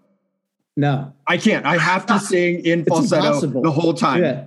[0.78, 1.66] no, I can't.
[1.66, 3.62] I have to sing in It's falsetto impossible.
[3.62, 4.22] the whole time.
[4.22, 4.44] yeah,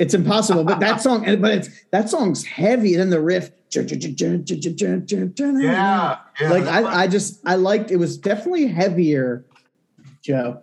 [0.00, 0.64] it's impossible.
[0.64, 2.96] But that song, but it's that song's heavy.
[2.96, 6.18] Then the riff, yeah, Yeah.
[6.40, 9.46] yeah like I, I just I liked it was definitely heavier.
[10.22, 10.62] Joe,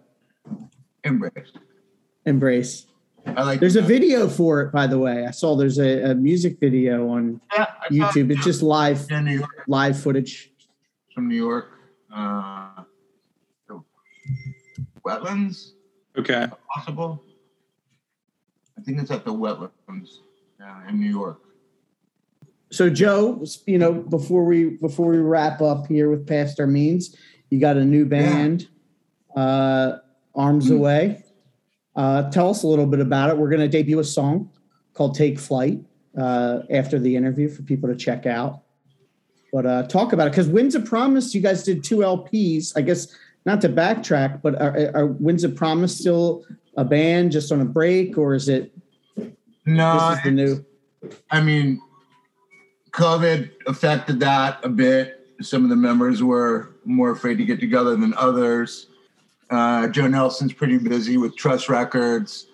[1.03, 1.51] embrace.
[2.25, 2.85] embrace.
[3.25, 5.25] I like There's a video for it, by the way.
[5.27, 8.31] I saw there's a, a music video on Yeah, YouTube.
[8.31, 9.63] It's just live in New York.
[9.67, 10.51] live footage.
[11.13, 11.67] From New York.
[12.13, 12.69] Uh,
[13.67, 13.83] the
[15.05, 15.73] wetlands,
[16.17, 16.47] okay.
[16.73, 17.21] possible.
[18.77, 20.09] I think it's at the wetlands
[20.63, 21.41] uh, in New York.
[22.71, 27.15] So Joe, you know, before we before we wrap up here with past our means,
[27.49, 28.67] you got a new band,
[29.35, 29.93] uh,
[30.35, 31.23] Arms Away.
[31.95, 33.37] Uh, tell us a little bit about it.
[33.37, 34.51] We're going to debut a song
[34.93, 35.79] called "Take Flight"
[36.17, 38.61] uh, after the interview for people to check out.
[39.51, 41.33] But uh, talk about it because Winds of Promise.
[41.33, 42.73] You guys did two LPs.
[42.75, 43.07] I guess
[43.45, 46.45] not to backtrack, but are, are Winds of Promise still
[46.77, 48.71] a band just on a break, or is it
[49.65, 50.65] No, this is the new?
[51.31, 51.81] I mean,
[52.91, 55.27] COVID affected that a bit.
[55.41, 58.87] Some of the members were more afraid to get together than others.
[59.49, 62.47] Uh, Joe Nelson's pretty busy with Trust Records.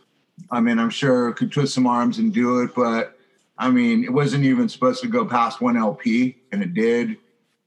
[0.52, 3.18] I mean, I'm sure could twist some arms and do it, but
[3.58, 7.18] I mean, it wasn't even supposed to go past one LP, and it did.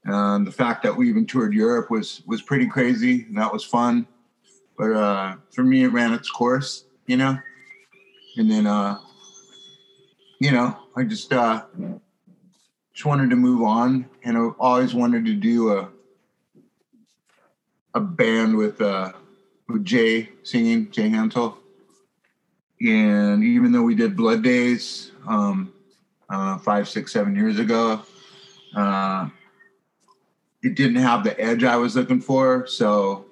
[0.05, 3.63] Um, the fact that we even toured Europe was was pretty crazy, and that was
[3.63, 4.07] fun.
[4.77, 7.37] But uh, for me, it ran its course, you know.
[8.37, 8.99] And then, uh,
[10.39, 11.63] you know, I just uh,
[12.99, 15.89] just wanted to move on, and I always wanted to do a
[17.93, 19.13] a band with uh,
[19.69, 21.57] with Jay singing, Jay Hansel.
[22.81, 25.71] And even though we did Blood Days um,
[26.29, 28.01] uh, five, six, seven years ago,
[28.75, 29.29] uh,
[30.61, 32.67] it didn't have the edge I was looking for.
[32.67, 33.23] So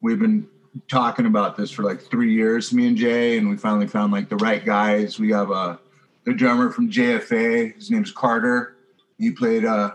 [0.00, 0.46] we've been
[0.86, 4.28] talking about this for like three years, me and Jay, and we finally found like
[4.28, 5.18] the right guys.
[5.18, 5.80] We have a
[6.22, 7.74] the drummer from JFA.
[7.74, 8.76] His name's Carter.
[9.22, 9.92] He played uh,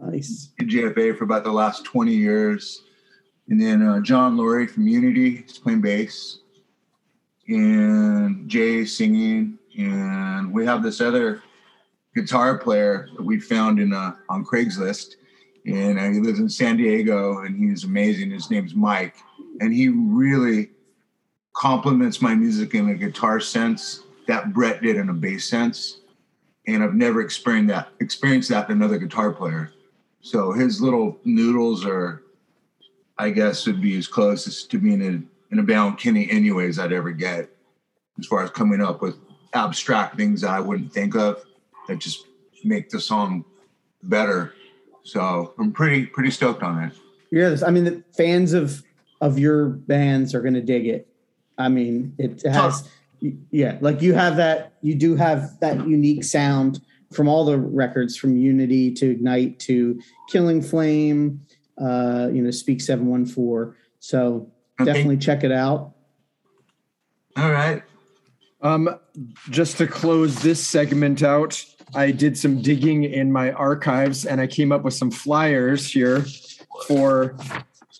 [0.00, 0.52] Nice.
[0.58, 2.82] in JFA for about the last 20 years.
[3.50, 6.38] And then uh, John Laurie from Unity, he's playing bass.
[7.46, 9.58] And Jay singing.
[9.78, 11.42] And we have this other
[12.14, 15.16] guitar player that we found in uh, on Craigslist.
[15.66, 18.30] And uh, he lives in San Diego and he's amazing.
[18.30, 19.16] His name's Mike.
[19.60, 20.70] And he really
[21.54, 25.99] complements my music in a guitar sense that Brett did in a bass sense.
[26.66, 29.72] And I've never experienced that experienced that in another guitar player.
[30.20, 32.22] So his little noodles are,
[33.18, 36.30] I guess, would be as close as to being in, in a band with Kenny
[36.30, 37.48] anyways I'd ever get.
[38.18, 39.16] as far as coming up with
[39.54, 41.42] abstract things that I wouldn't think of
[41.88, 42.26] that just
[42.62, 43.44] make the song
[44.02, 44.54] better.
[45.02, 46.92] So I'm pretty pretty stoked on it.
[47.32, 48.82] Yeah, I mean, the fans of
[49.20, 51.06] of your bands are going to dig it.
[51.58, 52.88] I mean, it has,
[53.50, 56.80] yeah, like you have that, you do have that unique sound
[57.12, 60.00] from all the records, from Unity to Ignite to
[60.30, 61.40] Killing Flame,
[61.80, 63.76] uh, you know, Speak Seven One Four.
[63.98, 64.50] So
[64.80, 64.92] Okay.
[64.92, 65.92] definitely check it out.
[67.36, 67.82] All right.
[68.62, 68.98] Um,
[69.50, 71.62] just to close this segment out,
[71.94, 76.24] I did some digging in my archives and I came up with some flyers here
[76.86, 77.36] for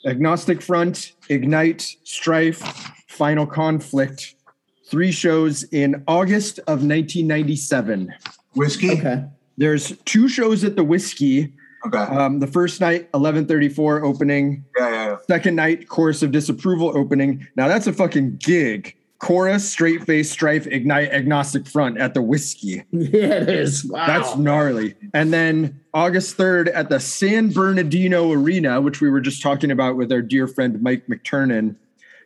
[0.07, 2.61] Agnostic Front, Ignite, Strife,
[3.09, 4.35] Final Conflict,
[4.91, 8.13] three shows in August of 1997.
[8.55, 8.91] Whiskey.
[8.93, 9.25] Okay.
[9.57, 11.53] There's two shows at the Whiskey.
[11.87, 11.99] Okay.
[11.99, 14.65] Um, the first night, 1134 opening.
[14.77, 15.17] yeah, yeah, yeah.
[15.29, 17.47] Second night, Chorus of Disapproval opening.
[17.57, 18.97] Now that's a fucking gig.
[19.19, 22.85] Chorus, Straight Face, Strife, Ignite, Agnostic Front at the Whiskey.
[22.93, 23.85] Yeah, it is.
[23.85, 24.07] Wow.
[24.07, 24.95] That's gnarly.
[25.13, 29.97] And then August 3rd at the San Bernardino Arena, which we were just talking about
[29.97, 31.77] with our dear friend Mike McTernan.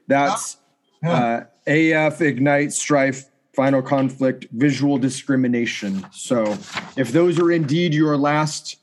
[0.07, 0.57] That's
[1.05, 6.05] uh, AF, Ignite, Strife, Final Conflict, Visual Discrimination.
[6.13, 6.45] So
[6.97, 8.77] if those are indeed your last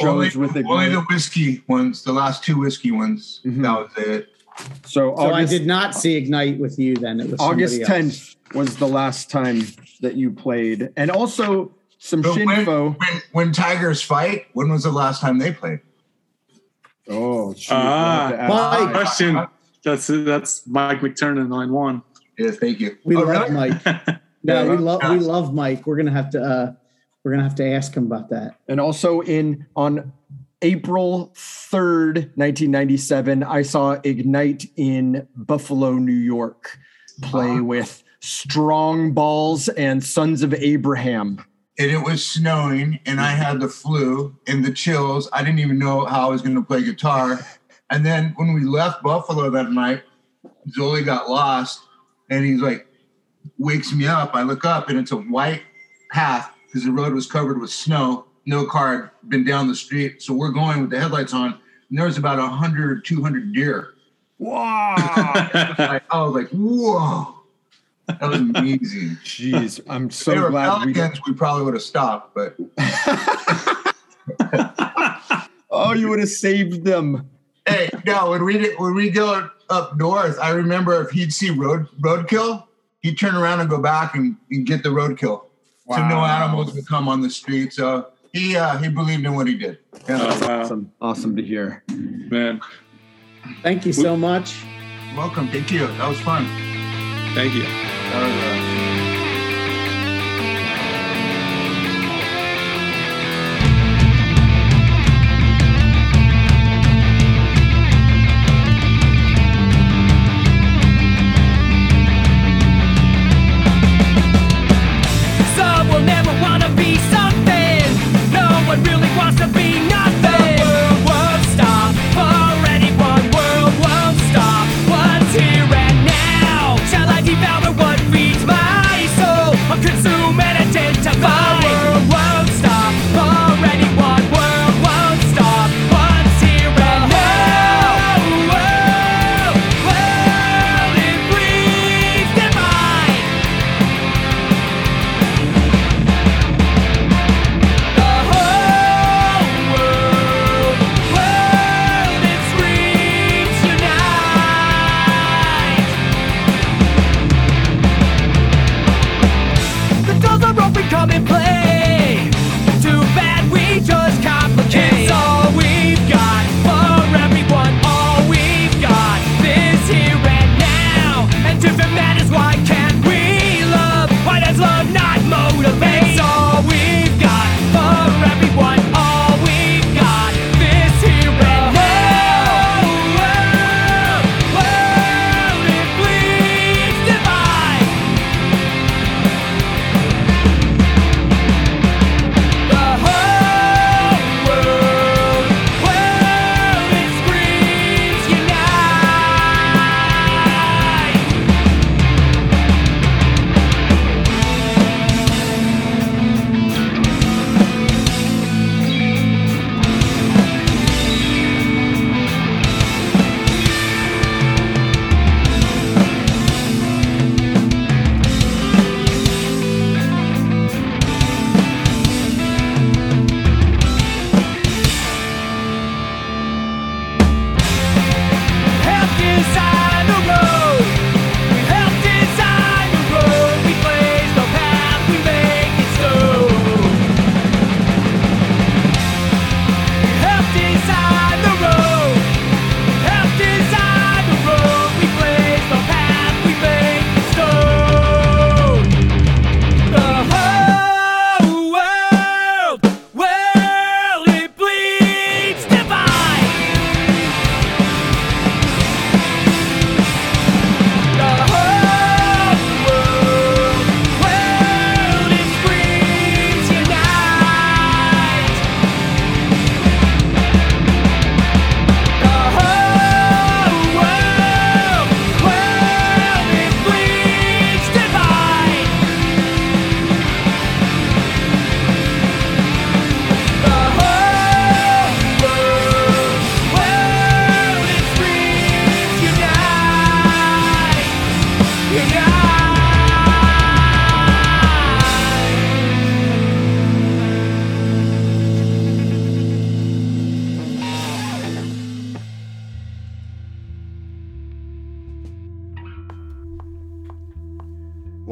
[0.00, 3.40] Only, shows with only the whiskey ones, the last two whiskey ones.
[3.46, 3.62] Mhm.
[3.62, 4.28] That was it.
[4.84, 7.20] so so I did not see Ignite with you then.
[7.20, 8.34] It was August somebody else.
[8.50, 9.62] 10th was the last time
[10.00, 10.90] that you played.
[10.96, 12.96] And also some But when, Shinfo.
[12.98, 15.80] when when Tigers fight, when was the last time they played?
[17.08, 17.72] Oh, shoot.
[17.74, 18.80] Ah, we'll have to ask Mike.
[18.80, 18.94] Mike.
[18.94, 19.46] Question.
[19.84, 22.02] That's that's Mike McTernan line one.
[22.38, 22.96] Yeah, thank you.
[23.04, 23.50] We Oh, love really?
[23.50, 23.82] Mike.
[24.44, 25.84] Yeah, No, we love we love Mike.
[25.86, 26.72] We're gonna have to uh
[27.24, 28.54] we're gonna have to ask him about that.
[28.68, 30.12] And also in on
[30.62, 36.78] April 3rd, 1997, I saw Ignite in Buffalo, New York
[37.20, 37.62] play Wow.
[37.64, 41.44] with Strong Balls and Sons of Abraham.
[41.80, 45.28] and it was snowing and I had the flu and the chills.
[45.32, 47.40] I didn't even know how I was going to play guitar.
[47.90, 50.02] And then when we left Buffalo that night,
[50.76, 51.80] Zoli got lost
[52.30, 52.86] and he's like,
[53.58, 54.34] wakes me up.
[54.34, 55.62] I look up and it's a white
[56.10, 58.26] path because the road was covered with snow.
[58.46, 60.22] No car had been down the street.
[60.22, 61.58] So we're going with the headlights on.
[61.90, 63.94] And there was about 100, 200 deer.
[64.38, 64.94] Wow.
[65.78, 67.34] Like, I was like, whoa.
[68.06, 69.18] That was amazing.
[69.22, 72.56] Jeez, I'm If so they were glad we pelicans, we probably would have stopped, but
[75.70, 77.28] Oh, you would have saved them.
[77.68, 81.50] Hey, no, when we did, when we go up north, I remember if he'd see
[81.50, 82.64] road roadkill,
[83.00, 85.42] he'd turn around and go back and, and get the roadkill.
[85.90, 87.72] So no animals would come on the street.
[87.72, 89.78] So he uh, he believed in what he did.
[90.08, 90.18] Yeah.
[90.20, 90.92] Oh, wow, Awesome.
[91.00, 91.82] Awesome to hear.
[91.88, 92.60] man.
[93.62, 94.62] Thank you so much.
[95.16, 95.48] Welcome.
[95.48, 95.86] Thank you.
[95.86, 96.44] That was fun.
[97.34, 98.67] Thank you.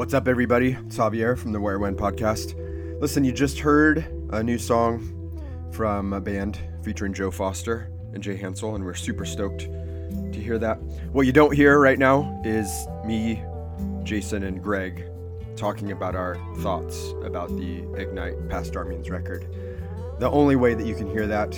[0.07, 0.79] What's up, everybody?
[0.87, 2.55] It's Javier from the Where When podcast.
[3.01, 5.41] Listen, you just heard a new song
[5.73, 10.61] from a band featuring Joe Foster and Jay Hansel, and we're super stoked to hear
[10.61, 10.81] that.
[11.11, 13.43] What you don't hear right now is me,
[14.05, 15.07] Jason, and Greg
[15.57, 19.49] talking about our thoughts about the Ignite Past Our Means record.
[20.21, 21.53] The only way that you can hear that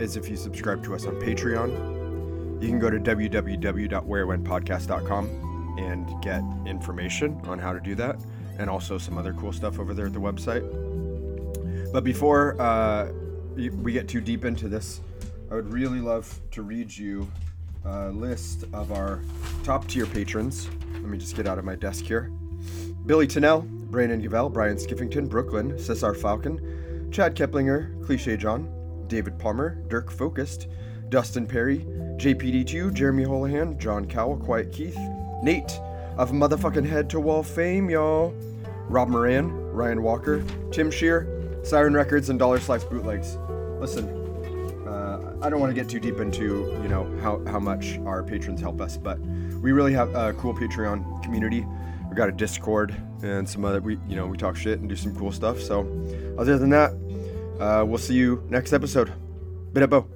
[0.00, 2.62] is if you subscribe to us on Patreon.
[2.62, 8.16] You can go to www.wherewhenpodcast.com and get information on how to do that,
[8.58, 10.64] and also some other cool stuff over there at the website.
[11.92, 13.12] But before uh,
[13.54, 15.00] we get too deep into this,
[15.50, 17.30] I would really love to read you
[17.84, 19.20] a list of our
[19.62, 20.68] top tier patrons.
[20.94, 22.32] Let me just get out of my desk here.
[23.06, 29.76] Billy Tennell, Brandon Gavell, Brian Skiffington, Brooklyn, Cesar Falcon, Chad Keplinger, Cliche John, David Palmer,
[29.88, 30.68] Dirk Focused,
[31.10, 31.80] Dustin Perry,
[32.16, 34.98] JPD2, Jeremy Holohan, John Cowell, Quiet Keith,
[35.44, 35.78] Nate
[36.16, 38.34] of motherfucking head to wall fame, y'all.
[38.88, 40.42] Rob Moran, Ryan Walker,
[40.72, 41.28] Tim Shear,
[41.62, 43.36] Siren Records, and Dollar Slice Bootlegs.
[43.78, 44.08] Listen,
[44.88, 48.22] uh, I don't want to get too deep into you know how, how much our
[48.22, 51.66] patrons help us, but we really have a cool Patreon community.
[52.08, 54.96] We got a Discord and some other we you know we talk shit and do
[54.96, 55.60] some cool stuff.
[55.60, 55.80] So
[56.38, 56.92] other than that,
[57.60, 59.12] uh, we'll see you next episode.
[59.74, 60.08] Bit up,